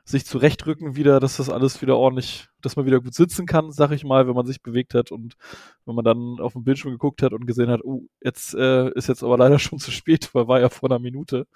sich 0.03 0.25
zurechtrücken 0.25 0.98
wieder, 0.98 1.21
dass 1.21 1.38
das 1.38 1.50
alles 1.50 1.81
wieder 1.81 1.95
ordentlich, 1.95 2.49
dass 2.62 2.75
man 2.75 2.86
wieder 2.86 3.01
gut 3.01 3.13
sitzen 3.13 3.46
kann, 3.46 3.72
sag 3.72 3.92
ich 3.92 4.04
mal, 4.04 4.28
wenn 4.28 4.36
man 4.36 4.46
sich 4.46 4.62
bewegt 4.62 4.94
hat 4.94 5.12
und 5.12 5.36
wenn 5.86 5.96
man 5.96 6.06
dann 6.06 6.38
auf 6.39 6.54
dem 6.54 6.63
Bildschirm 6.63 6.92
geguckt 6.92 7.22
hat 7.22 7.34
und 7.34 7.46
gesehen 7.46 7.70
hat, 7.70 7.84
oh, 7.84 8.04
jetzt 8.22 8.54
äh, 8.54 8.89
ist 8.92 9.08
jetzt 9.08 9.24
aber 9.24 9.38
leider 9.38 9.60
schon 9.60 9.80
zu 9.80 9.92
spät, 9.92 10.30
weil 10.34 10.48
war 10.48 10.60
ja 10.60 10.70
vor 10.70 10.89
einer 10.89 11.00
Minute 11.00 11.48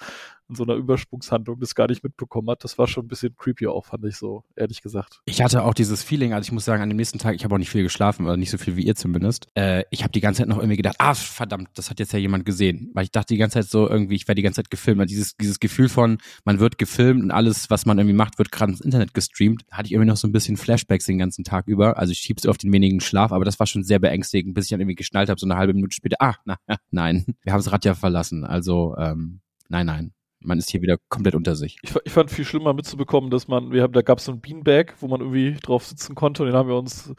in 0.50 0.56
so 0.56 0.64
einer 0.64 0.76
Übersprungshandlung 0.76 1.60
das 1.60 1.74
gar 1.76 1.88
nicht 1.88 2.04
mitbekommen 2.04 2.50
hat. 2.50 2.64
Das 2.64 2.78
war 2.78 2.88
schon 2.88 3.06
ein 3.06 3.08
bisschen 3.08 3.36
creepy 3.36 3.68
auch, 3.68 3.86
fand 3.86 4.06
ich 4.06 4.18
so, 4.18 4.44
ehrlich 4.56 4.82
gesagt. 4.82 5.22
Ich 5.26 5.42
hatte 5.42 5.64
auch 5.64 5.74
dieses 5.74 6.04
Feeling, 6.04 6.34
also 6.34 6.48
ich 6.48 6.52
muss 6.52 6.66
sagen, 6.66 6.84
an 6.84 6.90
dem 6.90 6.98
nächsten 6.98 7.18
Tag, 7.18 7.36
ich 7.36 7.44
habe 7.44 7.56
auch 7.56 7.60
nicht 7.60 7.70
viel 7.70 7.84
geschlafen, 7.84 8.26
oder 8.26 8.38
nicht 8.38 8.52
so 8.52 8.58
viel 8.58 8.76
wie 8.76 8.84
ihr 8.84 8.96
zumindest. 8.96 9.48
Äh, 9.56 9.84
ich 9.90 10.04
habe 10.04 10.12
die 10.12 10.20
ganze 10.20 10.40
Zeit 10.40 10.50
noch 10.50 10.58
irgendwie 10.58 10.78
gedacht, 10.78 10.98
ah, 11.00 11.14
verdammt, 11.14 11.70
das 11.76 11.90
hat 11.90 12.00
jetzt 12.00 12.14
ja 12.14 12.20
jemand 12.20 12.46
gesehen. 12.46 12.92
Weil 12.94 13.06
ich 13.06 13.12
dachte 13.12 13.34
die 13.34 13.38
ganze 13.38 13.60
Zeit 13.60 13.70
so 13.70 13.90
irgendwie, 13.90 14.16
ich 14.16 14.28
werde 14.28 14.40
die 14.40 14.44
ganze 14.44 14.58
Zeit 14.58 14.70
gefilmt. 14.70 15.10
Dieses, 15.10 15.36
dieses 15.38 15.60
Gefühl 15.60 15.90
von, 15.90 16.18
man 16.46 16.60
wird 16.60 16.78
gefilmt 16.78 17.24
und 17.24 17.32
alles, 17.32 17.70
was 17.70 17.86
man 17.86 17.98
irgendwie 17.98 18.16
macht, 18.16 18.38
wird 18.38 18.52
gerade 18.52 18.72
ins 18.72 18.82
Internet 18.82 19.14
gestreamt. 19.14 19.64
Hatte 19.72 19.88
ich 19.88 19.94
irgendwie 19.94 20.10
noch 20.10 20.18
so 20.18 20.28
ein 20.28 20.32
bisschen 20.32 20.58
Flashback 20.58 20.93
Flashbacks 20.94 21.06
den 21.06 21.18
ganzen 21.18 21.44
Tag 21.44 21.68
über. 21.68 21.98
Also 21.98 22.12
ich 22.12 22.20
schieb's 22.20 22.46
auf 22.46 22.58
den 22.58 22.72
wenigen 22.72 23.00
Schlaf, 23.00 23.32
aber 23.32 23.46
das 23.46 23.60
war 23.60 23.68
schon 23.68 23.84
sehr 23.84 24.00
beängstigend, 24.00 24.54
bis 24.54 24.66
ich 24.66 24.70
dann 24.72 24.80
irgendwie 24.80 24.96
geschnallt 24.96 25.30
habe, 25.30 25.40
so 25.40 25.48
eine 25.48 25.56
halbe 25.56 25.74
Minute 25.74 25.96
später, 25.96 26.18
ah, 26.20 26.36
na, 26.46 26.58
nein, 26.92 27.26
wir 27.44 27.54
haben 27.54 27.60
das 27.60 27.72
Rad 27.72 27.86
ja 27.86 27.94
verlassen. 27.94 28.46
Also 28.46 28.96
ähm, 28.98 29.42
nein, 29.70 29.86
nein 29.86 30.14
man 30.46 30.58
ist 30.58 30.70
hier 30.70 30.82
wieder 30.82 30.98
komplett 31.08 31.36
unter 31.36 31.56
sich. 31.56 31.78
Ich, 31.84 31.96
ich 32.04 32.12
fand 32.12 32.30
viel 32.30 32.44
schlimmer 32.44 32.74
mitzubekommen, 32.74 33.30
dass 33.30 33.48
man, 33.48 33.72
wir 33.72 33.82
haben, 33.82 33.94
da 33.94 34.02
gab 34.02 34.18
es 34.18 34.26
so 34.26 34.34
ein 34.34 34.42
Beanbag, 34.42 34.96
wo 35.00 35.08
man 35.08 35.22
irgendwie 35.22 35.54
drauf 35.54 35.86
sitzen 35.86 36.16
konnte 36.16 36.44
und 36.44 36.50
den 36.50 36.56
haben 36.58 36.68
wir 36.68 36.76
uns 36.76 37.14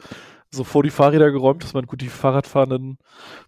so 0.55 0.63
vor 0.63 0.83
die 0.83 0.89
Fahrräder 0.89 1.31
geräumt, 1.31 1.63
dass 1.63 1.73
man 1.73 1.85
gut 1.85 2.01
die 2.01 2.09
Fahrradfahrenden 2.09 2.97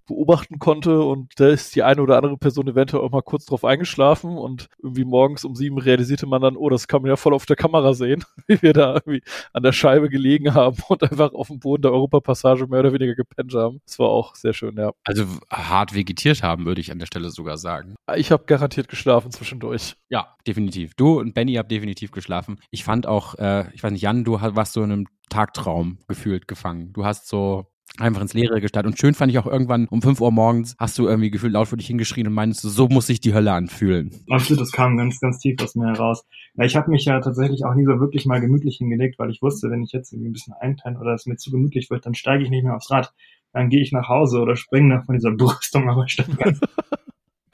beobachten 0.07 0.59
konnte 0.59 1.01
und 1.01 1.39
da 1.39 1.49
ist 1.49 1.75
die 1.75 1.83
eine 1.83 2.01
oder 2.01 2.17
andere 2.17 2.37
Person 2.37 2.67
eventuell 2.67 3.03
auch 3.03 3.11
mal 3.11 3.21
kurz 3.21 3.45
drauf 3.45 3.65
eingeschlafen 3.65 4.37
und 4.37 4.69
irgendwie 4.81 5.03
morgens 5.03 5.43
um 5.43 5.55
sieben 5.55 5.77
realisierte 5.77 6.25
man 6.25 6.41
dann, 6.41 6.55
oh, 6.55 6.69
das 6.69 6.87
kann 6.87 7.01
man 7.01 7.09
ja 7.09 7.17
voll 7.17 7.33
auf 7.33 7.45
der 7.45 7.55
Kamera 7.55 7.93
sehen, 7.93 8.23
wie 8.47 8.61
wir 8.61 8.73
da 8.73 8.95
irgendwie 8.95 9.21
an 9.53 9.63
der 9.63 9.73
Scheibe 9.73 10.09
gelegen 10.09 10.53
haben 10.53 10.77
und 10.87 11.03
einfach 11.03 11.33
auf 11.33 11.47
dem 11.47 11.59
Boden 11.59 11.83
der 11.83 11.91
Europapassage 11.91 12.67
mehr 12.67 12.79
oder 12.79 12.93
weniger 12.93 13.15
gepennt 13.15 13.53
haben. 13.53 13.81
Das 13.85 13.99
war 13.99 14.09
auch 14.09 14.35
sehr 14.35 14.53
schön, 14.53 14.77
ja. 14.77 14.91
Also 15.03 15.25
hart 15.51 15.93
vegetiert 15.93 16.43
haben, 16.43 16.65
würde 16.65 16.81
ich 16.81 16.91
an 16.91 16.99
der 16.99 17.05
Stelle 17.05 17.29
sogar 17.29 17.57
sagen. 17.57 17.95
Ich 18.15 18.31
habe 18.31 18.45
garantiert 18.45 18.87
geschlafen 18.87 19.31
zwischendurch. 19.31 19.95
Ja, 20.09 20.35
definitiv. 20.47 20.93
Du 20.95 21.19
und 21.19 21.33
Benny 21.33 21.55
habt 21.55 21.71
definitiv 21.71 22.11
geschlafen. 22.11 22.59
Ich 22.71 22.83
fand 22.83 23.07
auch, 23.07 23.35
äh, 23.35 23.65
ich 23.73 23.83
weiß 23.83 23.91
nicht, 23.91 24.01
Jan, 24.01 24.23
du 24.23 24.39
warst 24.39 24.73
so 24.73 24.83
in 24.83 24.91
einem 24.91 25.07
Tagtraum 25.29 25.99
gefühlt 26.07 26.47
gefangen. 26.47 26.93
Du 26.93 27.05
hast 27.05 27.27
so 27.27 27.67
einfach 27.97 28.21
ins 28.21 28.33
Leere 28.33 28.61
gestartet. 28.61 28.91
Und 28.91 28.99
schön 28.99 29.13
fand 29.13 29.31
ich 29.31 29.39
auch 29.39 29.47
irgendwann 29.47 29.87
um 29.87 30.01
5 30.01 30.19
Uhr 30.21 30.31
morgens 30.31 30.75
hast 30.77 30.97
du 30.97 31.07
irgendwie 31.07 31.31
gefühlt 31.31 31.53
laut 31.53 31.67
für 31.67 31.77
dich 31.77 31.87
hingeschrien 31.87 32.27
und 32.27 32.33
meinst, 32.33 32.61
so 32.61 32.87
muss 32.87 33.07
sich 33.07 33.21
die 33.21 33.33
Hölle 33.33 33.53
anfühlen. 33.53 34.11
Absolut, 34.29 34.61
das 34.61 34.71
kam 34.71 34.97
ganz, 34.97 35.19
ganz 35.19 35.39
tief 35.39 35.61
aus 35.61 35.75
mir 35.75 35.87
heraus. 35.87 36.25
Ja, 36.55 36.65
ich 36.65 36.75
habe 36.75 36.91
mich 36.91 37.05
ja 37.05 37.19
tatsächlich 37.19 37.65
auch 37.65 37.73
nie 37.75 37.85
so 37.85 37.99
wirklich 37.99 38.25
mal 38.25 38.41
gemütlich 38.41 38.77
hingelegt, 38.77 39.17
weil 39.19 39.29
ich 39.29 39.41
wusste, 39.41 39.69
wenn 39.69 39.83
ich 39.83 39.91
jetzt 39.91 40.11
irgendwie 40.11 40.29
ein 40.29 40.33
bisschen 40.33 40.53
einpenne 40.59 40.99
oder 40.99 41.13
es 41.13 41.25
mir 41.25 41.37
zu 41.37 41.51
gemütlich 41.51 41.89
wird, 41.89 42.05
dann 42.05 42.13
steige 42.13 42.43
ich 42.43 42.49
nicht 42.49 42.63
mehr 42.63 42.75
aufs 42.75 42.91
Rad. 42.91 43.13
Dann 43.53 43.69
gehe 43.69 43.81
ich 43.81 43.91
nach 43.91 44.09
Hause 44.09 44.39
oder 44.39 44.55
springe 44.55 44.89
nach 44.89 45.05
von 45.05 45.15
dieser 45.15 45.31
Brüstung, 45.35 45.89
aber 45.89 46.07
statt 46.07 46.27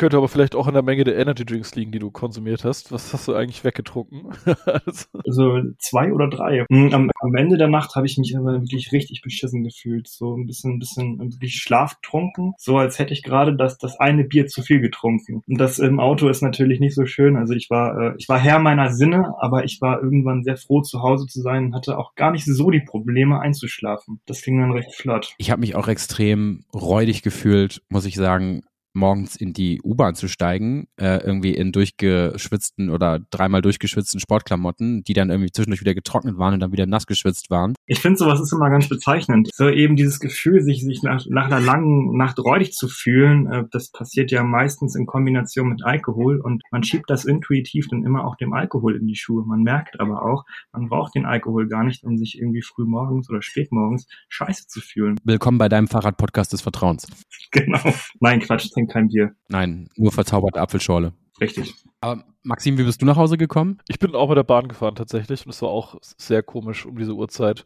Könnte 0.03 0.17
aber 0.17 0.27
vielleicht 0.27 0.53
auch 0.53 0.67
an 0.67 0.73
der 0.73 0.83
Menge 0.83 1.05
der 1.05 1.15
Energy 1.15 1.45
Drinks 1.45 1.75
liegen, 1.75 1.93
die 1.93 1.99
du 1.99 2.11
konsumiert 2.11 2.65
hast. 2.65 2.91
Was 2.91 3.13
hast 3.13 3.29
du 3.29 3.35
eigentlich 3.35 3.63
weggetrunken? 3.63 4.33
also 4.65 5.61
zwei 5.79 6.11
oder 6.11 6.27
drei. 6.27 6.65
Hm, 6.69 6.93
am, 6.93 7.09
am 7.21 7.35
Ende 7.35 7.57
der 7.57 7.69
Nacht 7.69 7.95
habe 7.95 8.05
ich 8.05 8.17
mich 8.17 8.35
aber 8.37 8.59
wirklich 8.59 8.91
richtig 8.91 9.21
beschissen 9.21 9.63
gefühlt. 9.63 10.09
So 10.09 10.35
ein 10.35 10.45
bisschen, 10.45 10.73
ein 10.73 10.79
bisschen 10.79 11.19
wirklich 11.19 11.55
schlaftrunken. 11.55 12.51
So 12.57 12.77
als 12.77 12.99
hätte 12.99 13.13
ich 13.13 13.23
gerade 13.23 13.55
das, 13.55 13.77
das 13.77 13.97
eine 13.97 14.25
Bier 14.25 14.47
zu 14.47 14.61
viel 14.61 14.81
getrunken. 14.81 15.41
Und 15.47 15.57
das 15.57 15.79
im 15.79 16.01
Auto 16.01 16.27
ist 16.27 16.41
natürlich 16.41 16.81
nicht 16.81 16.95
so 16.95 17.05
schön. 17.05 17.37
Also 17.37 17.53
ich 17.53 17.69
war, 17.69 17.97
äh, 17.97 18.15
ich 18.17 18.27
war 18.27 18.39
Herr 18.39 18.59
meiner 18.59 18.91
Sinne, 18.91 19.33
aber 19.39 19.63
ich 19.63 19.79
war 19.79 20.03
irgendwann 20.03 20.43
sehr 20.43 20.57
froh, 20.57 20.81
zu 20.81 21.01
Hause 21.01 21.27
zu 21.27 21.39
sein 21.39 21.67
und 21.67 21.75
hatte 21.75 21.97
auch 21.97 22.13
gar 22.15 22.31
nicht 22.31 22.43
so 22.43 22.71
die 22.71 22.81
Probleme 22.81 23.39
einzuschlafen. 23.39 24.19
Das 24.25 24.41
ging 24.41 24.59
dann 24.59 24.73
recht 24.73 24.93
flott. 24.95 25.33
Ich 25.37 25.49
habe 25.49 25.61
mich 25.61 25.75
auch 25.75 25.87
extrem 25.87 26.65
räudig 26.75 27.21
gefühlt, 27.21 27.81
muss 27.87 28.03
ich 28.03 28.15
sagen, 28.15 28.63
morgens 28.93 29.35
in 29.35 29.53
die 29.53 29.81
U-Bahn 29.83 30.15
zu 30.15 30.27
steigen, 30.27 30.87
äh, 30.99 31.17
irgendwie 31.23 31.53
in 31.53 31.71
durchgeschwitzten 31.71 32.89
oder 32.89 33.19
dreimal 33.31 33.61
durchgeschwitzten 33.61 34.19
Sportklamotten, 34.19 35.03
die 35.03 35.13
dann 35.13 35.29
irgendwie 35.29 35.51
zwischendurch 35.51 35.81
wieder 35.81 35.95
getrocknet 35.95 36.37
waren 36.37 36.53
und 36.53 36.59
dann 36.59 36.71
wieder 36.71 36.85
nass 36.85 37.07
geschwitzt 37.07 37.49
waren. 37.49 37.73
Ich 37.85 37.99
finde 37.99 38.17
sowas 38.17 38.39
ist 38.39 38.53
immer 38.53 38.69
ganz 38.69 38.89
bezeichnend. 38.89 39.49
So 39.53 39.69
eben 39.69 39.95
dieses 39.95 40.19
Gefühl, 40.19 40.61
sich, 40.61 40.83
sich 40.83 41.03
nach, 41.03 41.25
nach 41.27 41.45
einer 41.45 41.59
langen 41.59 42.15
Nacht 42.15 42.39
räudig 42.39 42.73
zu 42.73 42.87
fühlen, 42.87 43.47
äh, 43.47 43.63
das 43.71 43.91
passiert 43.91 44.31
ja 44.31 44.43
meistens 44.43 44.95
in 44.95 45.05
Kombination 45.05 45.69
mit 45.69 45.83
Alkohol 45.83 46.39
und 46.39 46.61
man 46.71 46.83
schiebt 46.83 47.09
das 47.09 47.25
intuitiv 47.25 47.87
dann 47.89 48.03
immer 48.03 48.25
auch 48.25 48.35
dem 48.35 48.53
Alkohol 48.53 48.95
in 48.95 49.07
die 49.07 49.15
Schuhe. 49.15 49.43
Man 49.45 49.63
merkt 49.63 49.99
aber 49.99 50.23
auch, 50.23 50.45
man 50.71 50.89
braucht 50.89 51.15
den 51.15 51.25
Alkohol 51.25 51.67
gar 51.67 51.83
nicht, 51.83 52.03
um 52.03 52.17
sich 52.17 52.37
irgendwie 52.37 52.61
früh 52.61 52.85
morgens 52.85 53.29
oder 53.29 53.41
spät 53.41 53.71
morgens 53.71 54.07
scheiße 54.29 54.67
zu 54.67 54.81
fühlen. 54.81 55.19
Willkommen 55.23 55.57
bei 55.57 55.69
deinem 55.69 55.87
Fahrradpodcast 55.87 56.53
des 56.53 56.61
Vertrauens. 56.61 57.07
Genau. 57.51 57.93
Nein, 58.19 58.39
Quatsch, 58.39 58.71
trinke 58.87 58.93
kein 58.93 59.07
Bier. 59.07 59.35
Nein, 59.49 59.89
nur 59.95 60.11
verzauberte 60.11 60.59
Apfelschorle. 60.59 61.13
Richtig. 61.39 61.73
Aber 62.01 62.23
Maxim, 62.43 62.77
wie 62.77 62.83
bist 62.83 63.01
du 63.01 63.05
nach 63.05 63.17
Hause 63.17 63.37
gekommen? 63.37 63.79
Ich 63.87 63.99
bin 63.99 64.15
auch 64.15 64.29
mit 64.29 64.37
der 64.37 64.43
Bahn 64.43 64.67
gefahren 64.67 64.95
tatsächlich 64.95 65.45
und 65.45 65.51
es 65.51 65.61
war 65.61 65.69
auch 65.69 65.95
sehr 66.01 66.43
komisch 66.43 66.85
um 66.85 66.97
diese 66.97 67.15
Uhrzeit, 67.15 67.65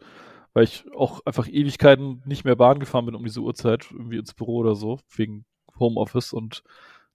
weil 0.53 0.63
ich 0.63 0.85
auch 0.95 1.25
einfach 1.25 1.47
Ewigkeiten 1.47 2.21
nicht 2.25 2.45
mehr 2.45 2.55
Bahn 2.55 2.79
gefahren 2.79 3.05
bin 3.05 3.15
um 3.15 3.23
diese 3.23 3.41
Uhrzeit, 3.41 3.87
irgendwie 3.91 4.17
ins 4.17 4.33
Büro 4.33 4.57
oder 4.57 4.75
so, 4.75 4.99
wegen 5.15 5.45
Homeoffice 5.79 6.33
und 6.33 6.63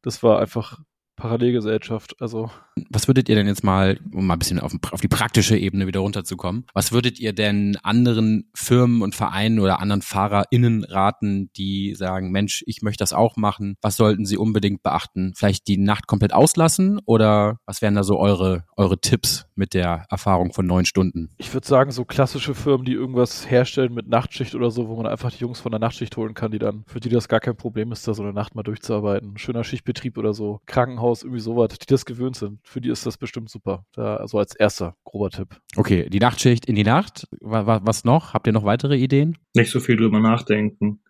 das 0.03 0.23
war 0.23 0.41
einfach 0.41 0.81
Parallelgesellschaft. 1.23 2.17
Also. 2.21 2.51
Was 2.91 3.07
würdet 3.07 3.29
ihr 3.29 3.37
denn 3.37 3.47
jetzt 3.47 3.63
mal, 3.63 4.01
um 4.13 4.27
mal 4.27 4.35
ein 4.35 4.39
bisschen 4.41 4.59
auf, 4.59 4.73
auf, 4.91 5.01
die 5.01 5.09
praktische 5.09 5.57
Ebene 5.57 5.87
wieder 5.87 6.01
runterzukommen, 6.01 6.67
was 6.75 6.91
würdet 6.91 7.21
ihr 7.21 7.33
denn 7.33 7.79
anderen 7.85 8.51
Firmen 8.55 9.03
und 9.03 9.15
Vereinen 9.15 9.61
oder 9.61 9.79
anderen 9.79 10.03
FahrerInnen 10.03 10.83
raten, 10.83 11.51
die 11.57 11.95
sagen, 11.95 12.33
Mensch, 12.33 12.65
ich 12.67 12.83
möchte 12.83 13.03
das 13.03 13.13
auch 13.13 13.37
machen? 13.37 13.77
Was 13.83 13.97
sollten 13.97 14.27
sie 14.27 14.37
unbedingt 14.37 14.83
beachten? 14.83 15.33
Vielleicht 15.37 15.69
die 15.69 15.79
Nacht 15.79 16.09
komplett 16.09 16.33
auslassen 16.33 16.99
oder 17.05 17.59
was 17.67 17.83
wären 17.83 17.95
da 17.95 18.03
so 18.03 18.19
eure, 18.19 18.65
eure 18.77 18.99
Tipps 19.01 19.47
mit 19.55 19.75
der 19.75 20.07
Erfahrung 20.11 20.53
von 20.53 20.67
neun 20.67 20.87
Stunden? 20.87 21.31
Ich 21.39 21.55
würde 21.55 21.67
sagen, 21.69 21.93
so 21.93 22.05
klassische 22.05 22.55
Firmen, 22.55 22.85
die 22.85 22.95
irgendwas 22.95 23.49
herstellen 23.49 23.95
mit 23.95 24.09
Nachtschicht 24.09 24.57
oder 24.57 24.73
so, 24.73 24.89
wo 24.89 24.97
man 24.97 25.07
einfach 25.07 25.31
die 25.31 25.39
Jungs 25.39 25.61
von 25.61 25.71
der 25.71 25.79
Nachtschicht 25.79 26.17
holen 26.17 26.35
kann, 26.35 26.51
die 26.51 26.59
dann, 26.59 26.83
für 26.89 26.99
die 26.99 27.11
das 27.11 27.29
gar 27.29 27.41
kein 27.41 27.57
Problem 27.57 27.93
ist, 27.93 28.09
da 28.09 28.15
so 28.15 28.25
eine 28.25 28.33
Nacht 28.33 28.57
mal 28.57 28.65
durchzuarbeiten. 28.65 29.39
Schöner 29.39 29.63
Schichtbetrieb 29.63 30.19
oder 30.19 30.35
so. 30.35 30.61
Krankenhaus 30.67 31.12
Krankenhaus, 31.13 31.23
irgendwie 31.23 31.41
sowas, 31.41 31.69
die 31.79 31.87
das 31.87 32.05
gewöhnt 32.05 32.37
sind. 32.37 32.61
Für 32.65 32.81
die 32.81 32.89
ist 32.91 33.07
das 33.07 33.17
bestimmt 33.19 33.51
super. 33.51 33.85
Da, 33.93 34.17
also 34.17 34.39
als 34.39 34.55
erster 34.55 34.97
grober 35.05 35.31
Tipp. 35.31 35.61
Okay, 35.77 36.09
die 36.09 36.19
Nachtschicht 36.19 36.67
in 36.67 36.75
die 36.75 36.85
Nacht. 36.85 37.27
Was 37.41 38.05
noch? 38.05 38.35
Habt 38.35 38.47
ihr 38.47 38.53
noch 38.53 38.65
weitere 38.65 38.97
Ideen? 38.97 39.39
Nicht 39.55 39.71
so 39.71 39.81
viel 39.81 39.97
drüber 39.97 40.21
nachdenken. 40.21 41.01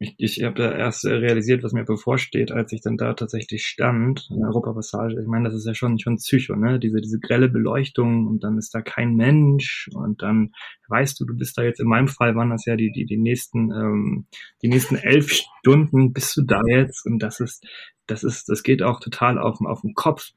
Ich, 0.00 0.14
ich 0.18 0.44
habe 0.44 0.54
da 0.54 0.70
erst 0.70 1.04
realisiert, 1.04 1.64
was 1.64 1.72
mir 1.72 1.84
bevorsteht, 1.84 2.52
als 2.52 2.72
ich 2.72 2.82
dann 2.82 2.96
da 2.96 3.14
tatsächlich 3.14 3.66
stand, 3.66 4.28
in 4.30 4.38
der 4.38 4.48
Europapassage. 4.48 5.20
Ich 5.20 5.26
meine, 5.26 5.46
das 5.46 5.54
ist 5.54 5.66
ja 5.66 5.74
schon, 5.74 5.98
schon 5.98 6.16
Psycho, 6.16 6.54
ne? 6.54 6.78
Diese, 6.78 7.00
diese 7.00 7.18
grelle 7.18 7.48
Beleuchtung 7.48 8.28
und 8.28 8.44
dann 8.44 8.58
ist 8.58 8.72
da 8.72 8.80
kein 8.80 9.16
Mensch 9.16 9.90
und 9.92 10.22
dann 10.22 10.52
weißt 10.86 11.18
du, 11.18 11.24
du 11.24 11.34
bist 11.36 11.58
da 11.58 11.62
jetzt, 11.62 11.80
in 11.80 11.88
meinem 11.88 12.06
Fall 12.06 12.36
waren 12.36 12.50
das 12.50 12.64
ja 12.64 12.76
die, 12.76 12.92
die, 12.92 13.06
die 13.06 13.16
nächsten, 13.16 13.72
ähm, 13.72 14.26
die 14.62 14.68
nächsten 14.68 14.94
elf 14.94 15.32
Stunden 15.32 16.12
bist 16.12 16.36
du 16.36 16.42
da 16.42 16.62
jetzt 16.68 17.04
und 17.04 17.18
das 17.18 17.40
ist, 17.40 17.66
das 18.06 18.22
ist, 18.22 18.48
das 18.48 18.62
geht 18.62 18.82
auch 18.84 19.00
total 19.00 19.36
auf, 19.36 19.60
auf 19.60 19.80
den 19.80 19.94
Kopf. 19.94 20.30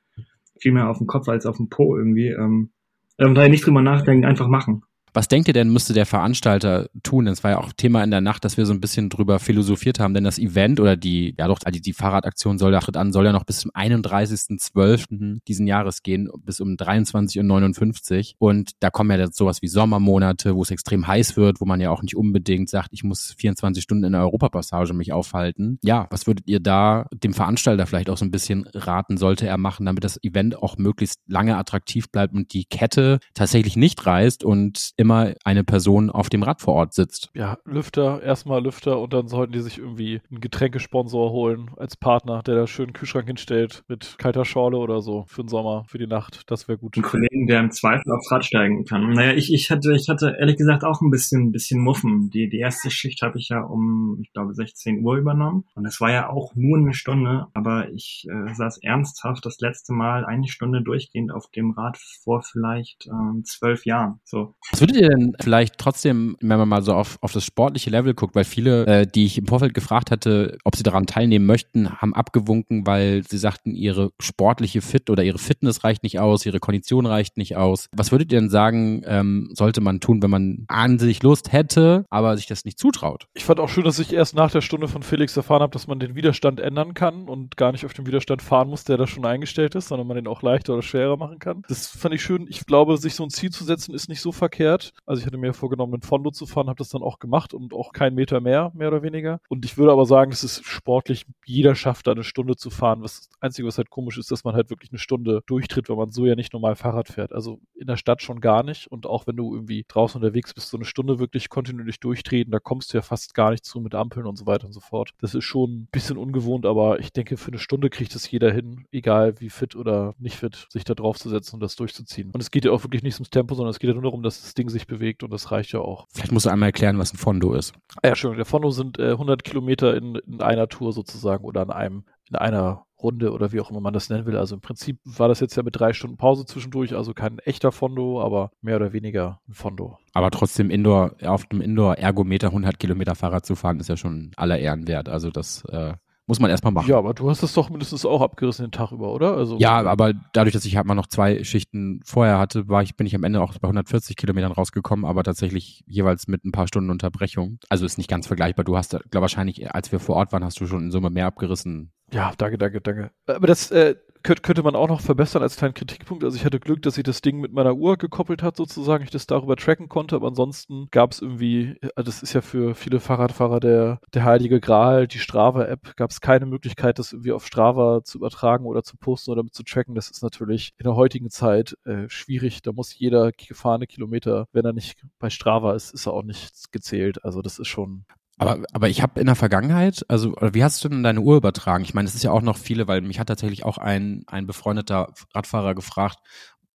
Viel 0.60 0.72
mehr 0.72 0.90
auf 0.90 0.98
den 0.98 1.08
Kopf 1.08 1.28
als 1.30 1.46
auf 1.46 1.58
den 1.58 1.70
Po 1.70 1.98
irgendwie. 1.98 2.30
Ähm, 2.30 2.72
ähm 3.20 3.36
daher 3.36 3.50
nicht 3.50 3.66
drüber 3.66 3.82
nachdenken, 3.84 4.26
einfach 4.26 4.48
machen. 4.48 4.84
Was 5.14 5.28
denkt 5.28 5.48
ihr 5.48 5.54
denn, 5.54 5.72
müsste 5.72 5.94
der 5.94 6.06
Veranstalter 6.06 6.90
tun? 7.04 7.26
Das 7.26 7.44
war 7.44 7.52
ja 7.52 7.58
auch 7.58 7.74
Thema 7.74 8.04
in 8.04 8.12
der 8.12 8.22
Nacht, 8.22 8.46
dass 8.46 8.58
wir 8.58 8.66
so 8.66 8.74
ein 8.74 8.80
bisschen 8.80 9.10
drüber 9.10 9.40
philosophiert 9.40 10.00
haben, 10.00 10.14
denn 10.14 10.24
das 10.24 10.40
Event 10.40 10.80
oder 10.80 10.96
die, 10.96 11.36
ja 11.38 11.48
doch, 11.48 11.60
die, 11.60 11.82
die 11.82 11.94
Fahrradaktion 11.94 12.58
soll 12.58 12.74
ja, 12.74 12.80
an, 12.80 13.12
soll 13.12 13.26
ja 13.26 13.32
noch 13.32 13.44
bis 13.44 13.60
zum 13.60 13.72
31.12. 13.72 15.40
diesen 15.48 15.68
Jahres 15.68 16.04
gehen, 16.04 16.30
bis 16.40 16.62
um 16.62 16.76
23.59 16.76 18.36
Uhr. 18.40 18.50
Und 18.50 18.72
da 18.80 18.90
kommen 18.90 19.12
ja 19.12 19.18
jetzt 19.18 19.38
sowas 19.38 19.62
wie 19.62 19.68
Sommermonate, 19.68 20.56
wo 20.56 20.62
es 20.62 20.72
extrem 20.72 21.08
heiß 21.08 21.36
wird, 21.36 21.60
wo 21.60 21.66
man 21.66 21.82
ja 21.82 21.90
auch 21.90 22.02
nicht 22.02 22.16
unbedingt 22.16 22.70
sagt, 22.70 22.90
ich 22.92 23.04
muss 23.04 23.36
24 23.38 23.84
Stunden 23.84 24.06
in 24.06 24.14
der 24.14 24.22
Europapassage 24.22 24.94
mich 24.94 25.12
aufhalten. 25.12 25.78
Ja, 25.84 26.08
was 26.10 26.28
würdet 26.28 26.48
ihr 26.48 26.60
da 26.60 27.08
dem 27.14 27.34
Veranstalter 27.34 27.86
vielleicht 27.86 28.10
auch 28.10 28.18
so 28.18 28.26
ein 28.26 28.32
bisschen 28.32 28.66
raten, 28.74 29.18
sollte 29.18 29.48
er 29.48 29.58
machen, 29.58 29.86
damit 29.86 30.04
das 30.04 30.24
Event 30.24 30.58
auch 30.58 30.78
möglichst 30.78 31.20
lange 31.28 31.58
attraktiv 31.58 32.10
bleibt 32.10 32.34
und 32.34 32.54
die 32.54 32.66
Kette 32.66 33.20
tatsächlich 33.34 33.76
nicht 33.76 34.06
reißt 34.06 34.44
und 34.44 34.92
immer 35.02 35.34
eine 35.44 35.64
Person 35.64 36.10
auf 36.10 36.30
dem 36.30 36.44
Rad 36.44 36.62
vor 36.62 36.76
Ort 36.76 36.94
sitzt. 36.94 37.30
Ja, 37.34 37.58
Lüfter, 37.66 38.22
erstmal 38.24 38.64
Lüfter 38.64 39.00
und 39.00 39.14
dann 39.14 39.28
sollten 39.28 39.54
die 39.54 39.60
sich 39.60 39.78
irgendwie 39.78 40.22
einen 40.30 40.42
Getränkesponsor 40.42 41.32
holen 41.32 41.72
als 41.78 41.96
Partner, 41.98 42.42
der 42.44 42.56
da 42.56 42.68
schön 42.68 42.86
einen 42.86 42.94
Kühlschrank 42.94 43.28
hinstellt 43.28 43.84
mit 43.88 44.16
kalter 44.18 44.46
Schorle 44.46 44.78
oder 44.78 45.02
so 45.02 45.26
für 45.28 45.44
den 45.44 45.50
Sommer, 45.50 45.86
für 45.88 45.98
die 45.98 46.08
Nacht. 46.08 46.44
Das 46.48 46.68
wäre 46.68 46.78
gut. 46.78 46.98
Ein 46.98 47.04
Kollegen, 47.04 47.48
der 47.48 47.60
im 47.60 47.72
Zweifel 47.72 48.12
aufs 48.12 48.32
Rad 48.32 48.46
steigen 48.46 48.86
kann. 48.86 49.10
Naja, 49.14 49.34
ich, 49.34 49.54
ich 49.54 49.70
hatte, 49.72 49.94
ich 49.94 50.10
hatte 50.10 50.36
ehrlich 50.40 50.58
gesagt 50.58 50.84
auch 50.84 51.02
ein 51.02 51.12
bisschen, 51.12 51.48
ein 51.48 51.52
bisschen 51.52 51.82
Muffen. 51.82 52.30
Die, 52.30 52.50
die 52.50 52.60
erste 52.60 52.92
Schicht 52.92 53.22
habe 53.22 53.38
ich 53.38 53.50
ja 53.50 53.62
um, 53.62 54.20
ich 54.22 54.32
glaube, 54.34 54.54
16 54.54 55.04
Uhr 55.04 55.18
übernommen. 55.18 55.66
Und 55.76 55.86
es 55.86 56.00
war 56.00 56.12
ja 56.12 56.30
auch 56.30 56.54
nur 56.56 56.78
eine 56.78 56.94
Stunde, 56.94 57.48
aber 57.54 57.90
ich 57.92 58.26
äh, 58.30 58.54
saß 58.54 58.80
ernsthaft 58.84 59.46
das 59.46 59.60
letzte 59.60 59.94
Mal 59.94 60.26
eine 60.26 60.48
Stunde 60.48 60.82
durchgehend 60.82 61.32
auf 61.32 61.50
dem 61.52 61.72
Rad 61.72 61.98
vor 62.24 62.42
vielleicht 62.42 63.08
ähm, 63.08 63.44
zwölf 63.46 63.86
Jahren. 63.86 64.20
So. 64.24 64.56
Was 64.72 64.82
würdet 64.92 65.02
ihr 65.02 65.10
denn 65.10 65.36
vielleicht 65.42 65.78
trotzdem, 65.78 66.38
wenn 66.42 66.60
man 66.60 66.70
mal 66.70 66.82
so 66.82 66.94
auf, 66.94 67.18
auf 67.22 67.32
das 67.32 67.46
sportliche 67.46 67.90
Level 67.90 68.14
guckt, 68.14 68.36
weil 68.36 68.44
viele, 68.44 68.86
äh, 68.86 69.08
die 69.08 69.26
ich 69.26 69.38
im 69.38 69.48
Vorfeld 69.48 69.74
gefragt 69.74 70.12
hatte, 70.12 70.58
ob 70.64 70.76
sie 70.76 70.84
daran 70.84 71.06
teilnehmen 71.06 71.46
möchten, 71.46 72.02
haben 72.02 72.14
abgewunken, 72.14 72.86
weil 72.86 73.24
sie 73.28 73.38
sagten, 73.38 73.76
ihre 73.76 74.12
sportliche 74.20 74.82
Fit 74.82 75.10
oder 75.10 75.24
ihre 75.24 75.38
Fitness 75.38 75.84
reicht 75.84 76.04
nicht 76.04 76.20
aus, 76.20 76.46
ihre 76.46 76.60
Kondition 76.60 77.06
reicht 77.06 77.38
nicht 77.38 77.56
aus. 77.56 77.88
Was 77.92 78.12
würdet 78.12 78.32
ihr 78.32 78.40
denn 78.40 78.50
sagen, 78.50 79.04
ähm, 79.06 79.50
sollte 79.54 79.82
man 79.82 80.00
tun, 80.00 80.22
wenn 80.22 80.30
man 80.30 80.66
an 80.68 81.00
sich 81.00 81.24
Lust 81.24 81.52
hätte, 81.52 82.06
aber 82.10 82.38
sich 82.38 82.48
das 82.48 82.66
nicht 82.66 82.80
zutraut? 82.80 83.28
Ich 83.34 83.46
fand 83.46 83.60
auch 83.60 83.70
schön, 83.70 83.84
dass 83.84 84.00
ich 84.00 84.14
erst 84.14 84.36
nach 84.36 84.52
der 84.52 84.62
Stunde 84.62 84.88
von 84.88 85.04
Felix 85.04 85.36
erfahren 85.38 85.62
habe, 85.62 85.72
dass 85.72 85.88
man 85.88 86.00
den 86.00 86.16
Widerstand 86.16 86.60
ändern 86.60 86.94
kann 86.94 87.28
und 87.28 87.58
gar 87.58 87.72
nicht 87.72 87.86
auf 87.86 87.94
den 87.94 88.06
Widerstand 88.06 88.42
fahren 88.42 88.70
muss, 88.70 88.84
der 88.84 88.98
da 88.98 89.08
schon 89.08 89.26
eingestellt 89.26 89.76
ist, 89.76 89.88
sondern 89.88 90.08
man 90.08 90.16
den 90.16 90.28
auch 90.28 90.42
leichter 90.42 90.74
oder 90.74 90.82
schwerer 90.82 91.18
machen 91.18 91.40
kann. 91.40 91.64
Das 91.68 91.88
fand 91.88 92.14
ich 92.14 92.22
schön. 92.22 92.46
Ich 92.50 92.66
glaube, 92.66 92.98
sich 92.98 93.16
so 93.16 93.24
ein 93.24 93.30
Ziel 93.30 93.52
zu 93.52 93.64
setzen, 93.64 93.94
ist 93.94 94.10
nicht 94.10 94.22
so 94.22 94.32
verkehrt 94.32 94.81
wert. 94.82 94.94
Also 95.06 95.22
ich 95.22 95.26
hatte 95.26 95.38
mir 95.38 95.54
vorgenommen, 95.54 95.94
einen 95.94 96.02
Fondo 96.02 96.32
zu 96.32 96.46
fahren, 96.46 96.68
habe 96.68 96.78
das 96.78 96.90
dann 96.90 97.04
auch 97.04 97.20
gemacht 97.20 97.54
und 97.54 97.74
auch 97.74 97.94
keinen 97.94 98.16
Meter 98.16 98.40
mehr, 98.42 98.72
mehr 98.76 98.90
oder 98.90 99.04
weniger. 99.04 99.40
Und 99.50 99.66
ich 99.66 99.78
würde 99.78 99.92
aber 99.92 100.06
sagen, 100.06 100.32
es 100.32 100.44
ist 100.44 100.66
sportlich, 100.66 101.26
jeder 101.46 101.76
schafft 101.76 102.08
da 102.08 102.12
eine 102.12 102.24
Stunde 102.24 102.56
zu 102.56 102.70
fahren. 102.70 103.02
Das 103.02 103.30
Einzige, 103.40 103.68
was 103.68 103.78
halt 103.78 103.90
komisch 103.90 104.18
ist, 104.18 104.32
dass 104.32 104.44
man 104.44 104.56
halt 104.56 104.70
wirklich 104.70 104.92
eine 104.92 105.00
Stunde 105.00 105.44
durchtritt, 105.46 105.90
weil 105.90 105.98
man 105.98 106.12
so 106.12 106.26
ja 106.26 106.36
nicht 106.36 106.54
normal 106.54 106.76
Fahrrad 106.76 107.10
fährt. 107.10 107.34
Also 107.34 107.60
in 107.76 107.88
der 107.88 107.98
Stadt 107.98 108.22
schon 108.22 108.42
gar 108.42 108.64
nicht. 108.64 108.88
Und 108.92 109.06
auch 109.06 109.28
wenn 109.28 109.36
du 109.36 109.54
irgendwie 109.54 109.86
draußen 109.88 110.22
unterwegs 110.22 110.54
bist, 110.54 110.70
so 110.70 110.78
eine 110.78 110.86
Stunde 110.86 111.20
wirklich 111.20 111.50
kontinuierlich 111.50 112.00
durchtreten, 112.00 112.52
da 112.52 112.60
kommst 112.60 112.94
du 112.94 112.98
ja 112.98 113.02
fast 113.02 113.34
gar 113.34 113.52
nicht 113.52 113.66
zu 113.66 113.80
mit 113.80 113.96
Ampeln 113.96 114.26
und 114.26 114.38
so 114.38 114.46
weiter 114.46 114.68
und 114.68 114.74
so 114.74 114.80
fort. 114.80 115.12
Das 115.20 115.36
ist 115.36 115.46
schon 115.46 115.72
ein 115.72 115.88
bisschen 115.92 116.18
ungewohnt, 116.18 116.66
aber 116.66 117.00
ich 117.00 117.12
denke, 117.12 117.38
für 117.38 117.50
eine 117.50 117.60
Stunde 117.60 117.90
kriegt 117.90 118.16
es 118.16 118.30
jeder 118.30 118.52
hin, 118.52 118.86
egal 118.92 119.40
wie 119.40 119.50
fit 119.50 119.76
oder 119.76 120.16
nicht 120.18 120.38
fit, 120.38 120.68
sich 120.70 120.84
da 120.84 120.94
drauf 120.94 121.18
zu 121.18 121.30
setzen 121.30 121.56
und 121.56 121.62
das 121.62 121.76
durchzuziehen. 121.76 122.32
Und 122.32 122.42
es 122.42 122.52
geht 122.52 122.66
ja 122.66 122.72
auch 122.72 122.84
wirklich 122.84 123.04
nicht 123.04 123.16
ums 123.16 123.30
Tempo, 123.30 123.56
sondern 123.56 123.72
es 123.72 123.80
geht 123.80 123.90
ja 123.90 123.94
nur 123.94 124.04
darum, 124.04 124.24
dass 124.24 124.42
das 124.42 124.54
Ding 124.54 124.70
sich 124.72 124.88
bewegt 124.88 125.24
und 125.24 125.32
das 125.32 125.52
reicht 125.52 125.72
ja 125.74 125.80
auch. 125.80 126.08
Vielleicht 126.14 126.32
musst 126.32 126.46
du 126.46 126.50
einmal 126.50 126.70
erklären, 126.70 126.98
was 126.98 127.14
ein 127.14 127.18
Fondo 127.18 127.54
ist. 127.54 127.74
Ja, 128.04 128.16
schön. 128.16 128.36
Der 128.36 128.46
Fondo 128.46 128.72
sind 128.72 129.00
äh, 129.00 129.12
100 129.12 129.44
Kilometer 129.44 129.96
in, 129.96 130.16
in 130.16 130.42
einer 130.42 130.68
Tour 130.68 130.94
sozusagen 130.94 131.44
oder 131.46 131.64
in 131.64 131.70
einem, 131.70 132.06
in 132.30 132.36
einer 132.36 132.86
Runde 133.02 133.32
oder 133.32 133.52
wie 133.52 133.60
auch 133.60 133.72
immer 133.72 133.82
man 133.82 133.94
das 133.94 134.10
nennen 134.10 134.26
will. 134.26 134.38
Also 134.38 134.56
im 134.56 134.62
Prinzip 134.62 135.00
war 135.04 135.28
das 135.28 135.40
jetzt 135.40 135.56
ja 135.56 135.64
mit 135.64 135.80
drei 135.80 135.94
Stunden 135.94 136.18
Pause 136.18 136.46
zwischendurch, 136.46 136.96
also 136.96 137.14
kein 137.14 137.40
echter 137.40 137.72
Fondo, 137.72 138.22
aber 138.22 138.52
mehr 138.62 138.76
oder 138.76 138.94
weniger 138.94 139.40
ein 139.48 139.54
Fondo. 139.54 139.98
Aber 140.14 140.32
trotzdem 140.32 140.70
Indoor, 140.70 141.16
auf 141.24 141.46
dem 141.46 141.62
Indoor-Ergometer 141.62 142.48
100 142.48 142.80
Kilometer 142.80 143.16
Fahrrad 143.16 143.46
zu 143.46 143.56
fahren, 143.56 143.80
ist 143.80 143.90
ja 143.90 143.98
schon 143.98 144.32
aller 144.36 144.60
Ehren 144.60 144.88
wert. 144.88 145.10
Also 145.10 145.30
das 145.30 145.64
äh, 145.66 145.94
muss 146.32 146.40
man 146.40 146.50
erstmal 146.50 146.72
machen. 146.72 146.90
Ja, 146.90 146.98
aber 146.98 147.14
du 147.14 147.30
hast 147.30 147.44
es 147.44 147.52
doch 147.52 147.70
mindestens 147.70 148.06
auch 148.06 148.22
abgerissen 148.22 148.64
den 148.64 148.72
Tag 148.72 148.94
über, 148.94 149.12
oder? 149.12 149.36
Also, 149.36 149.58
ja, 149.58 149.86
aber 149.86 150.14
dadurch, 150.32 150.54
dass 150.54 150.64
ich 150.64 150.78
halt 150.78 150.88
mal 150.88 150.96
noch 150.96 151.08
zwei 151.08 151.44
Schichten 151.44 152.00
vorher 152.06 152.40
hatte, 152.40 152.70
war 152.70 152.82
ich, 152.84 152.96
bin 152.96 153.06
ich 153.06 153.14
am 153.16 153.26
Ende 153.26 153.42
auch 153.42 153.52
bei 153.60 153.68
140 153.68 154.16
Kilometern 154.16 154.54
rausgekommen, 154.54 155.04
aber 155.04 155.26
tatsächlich 155.26 155.84
jeweils 155.88 156.30
mit 156.30 156.46
ein 156.46 156.54
paar 156.54 156.70
Stunden 156.70 156.90
Unterbrechung. 156.90 157.60
Also 157.68 157.86
ist 157.86 157.98
nicht 157.98 158.10
ganz 158.10 158.28
vergleichbar. 158.28 158.64
Du 158.64 158.78
hast, 158.78 158.92
glaube 158.92 159.24
wahrscheinlich, 159.24 159.76
als 159.76 159.92
wir 159.92 160.00
vor 160.00 160.16
Ort 160.16 160.32
waren, 160.32 160.46
hast 160.46 160.58
du 160.62 160.68
schon 160.68 160.84
in 160.84 160.92
Summe 160.92 161.10
mehr 161.10 161.26
abgerissen. 161.26 161.92
Ja, 162.14 162.32
danke, 162.38 162.58
danke, 162.58 162.80
danke. 162.80 163.12
Aber 163.28 163.48
das, 163.48 163.70
äh, 163.72 163.96
könnte 164.24 164.64
man 164.64 164.76
auch 164.76 164.88
noch 164.88 165.02
verbessern 165.02 165.42
als 165.42 165.58
kleinen 165.58 165.74
Kritikpunkt. 165.74 166.24
Also 166.24 166.36
ich 166.36 166.46
hatte 166.46 166.60
Glück, 166.60 166.82
dass 166.82 166.98
ich 166.98 167.04
das 167.04 167.22
Ding 167.22 167.40
mit 167.40 167.54
meiner 167.54 167.76
Uhr 167.76 167.98
gekoppelt 167.98 168.44
hat, 168.44 168.58
sozusagen, 168.58 169.04
ich 169.04 169.10
das 169.10 169.28
darüber 169.28 169.56
tracken 169.56 169.90
konnte, 169.90 170.16
aber 170.16 170.28
ansonsten 170.28 170.88
gab 170.92 171.12
es 171.12 171.22
irgendwie, 171.22 171.78
äh, 171.82 172.04
das 172.04 172.24
ist 172.24 172.34
ja 172.34 172.42
für 172.42 172.76
viele 172.76 173.00
Fahrradfahrer 173.00 173.60
der, 173.60 174.00
der 174.14 174.24
heilige 174.24 174.60
Gral, 174.60 175.08
die 175.08 175.20
Strava-App, 175.20 175.96
gab 175.96 176.12
es 176.12 176.22
keine 176.22 176.46
Möglichkeit, 176.46 177.00
das 177.00 177.14
irgendwie 177.14 177.32
auf 177.32 177.46
Strava 177.46 178.04
zu 178.04 178.18
übertragen 178.18 178.66
oder 178.66 178.84
zu 178.84 178.98
posten 178.98 179.32
oder 179.32 179.44
mit 179.44 179.54
zu 179.54 179.64
tracken. 179.64 179.96
Das 179.96 180.10
ist 180.10 180.24
natürlich 180.24 180.74
in 180.78 180.86
der 180.86 180.96
heutigen 180.96 181.30
Zeit 181.30 181.78
äh, 181.86 182.10
schwierig. 182.10 182.62
Da 182.62 182.72
muss 182.72 182.98
jeder 182.98 183.32
gefahrene 183.32 183.88
Kilometer, 183.88 184.48
wenn 184.54 184.66
er 184.66 184.74
nicht 184.74 185.04
bei 185.20 185.30
Strava 185.30 185.74
ist, 185.74 185.94
ist 185.94 186.08
er 186.08 186.14
auch 186.14 186.24
nicht 186.24 186.72
gezählt. 186.72 187.24
Also 187.24 187.42
das 187.42 187.60
ist 187.60 187.68
schon 187.68 188.06
aber, 188.42 188.64
aber 188.74 188.90
ich 188.90 189.04
habe 189.04 189.20
in 189.20 189.28
der 189.28 189.36
Vergangenheit, 189.36 190.04
also 190.08 190.34
wie 190.42 190.64
hast 190.64 190.84
du 190.84 190.90
denn 190.90 191.04
deine 191.04 191.22
Uhr 191.22 191.38
übertragen? 191.38 191.84
Ich 191.84 191.94
meine, 191.94 192.08
es 192.08 192.16
ist 192.16 192.24
ja 192.24 192.32
auch 192.32 192.42
noch 192.42 192.58
viele, 192.58 192.88
weil 192.88 193.02
mich 193.02 193.20
hat 193.20 193.28
tatsächlich 193.28 193.64
auch 193.66 193.78
ein, 193.78 194.24
ein 194.26 194.48
befreundeter 194.48 195.14
Radfahrer 195.36 195.76
gefragt, 195.76 196.18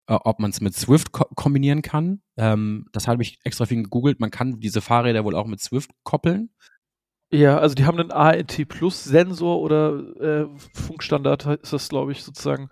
äh, 0.06 0.14
ob 0.14 0.40
man 0.40 0.52
es 0.52 0.62
mit 0.62 0.76
Swift 0.76 1.12
ko 1.12 1.26
kombinieren 1.34 1.82
kann. 1.82 2.22
Ähm, 2.38 2.86
das 2.92 3.08
habe 3.08 3.24
ich 3.24 3.40
extra 3.44 3.66
viel 3.66 3.82
gegoogelt. 3.82 4.20
Man 4.20 4.30
kann 4.30 4.60
diese 4.60 4.80
Fahrräder 4.80 5.26
wohl 5.26 5.36
auch 5.36 5.48
mit 5.48 5.60
Swift 5.60 5.90
koppeln. 6.04 6.52
Ja, 7.32 7.58
also 7.58 7.74
die 7.74 7.86
haben 7.86 8.00
einen 8.00 8.12
ANT 8.12 8.68
Plus 8.68 9.04
Sensor 9.04 9.60
oder 9.60 9.98
äh, 10.22 10.46
Funkstandard 10.72 11.48
ist 11.64 11.74
das, 11.74 11.90
glaube 11.90 12.12
ich, 12.12 12.24
sozusagen. 12.24 12.70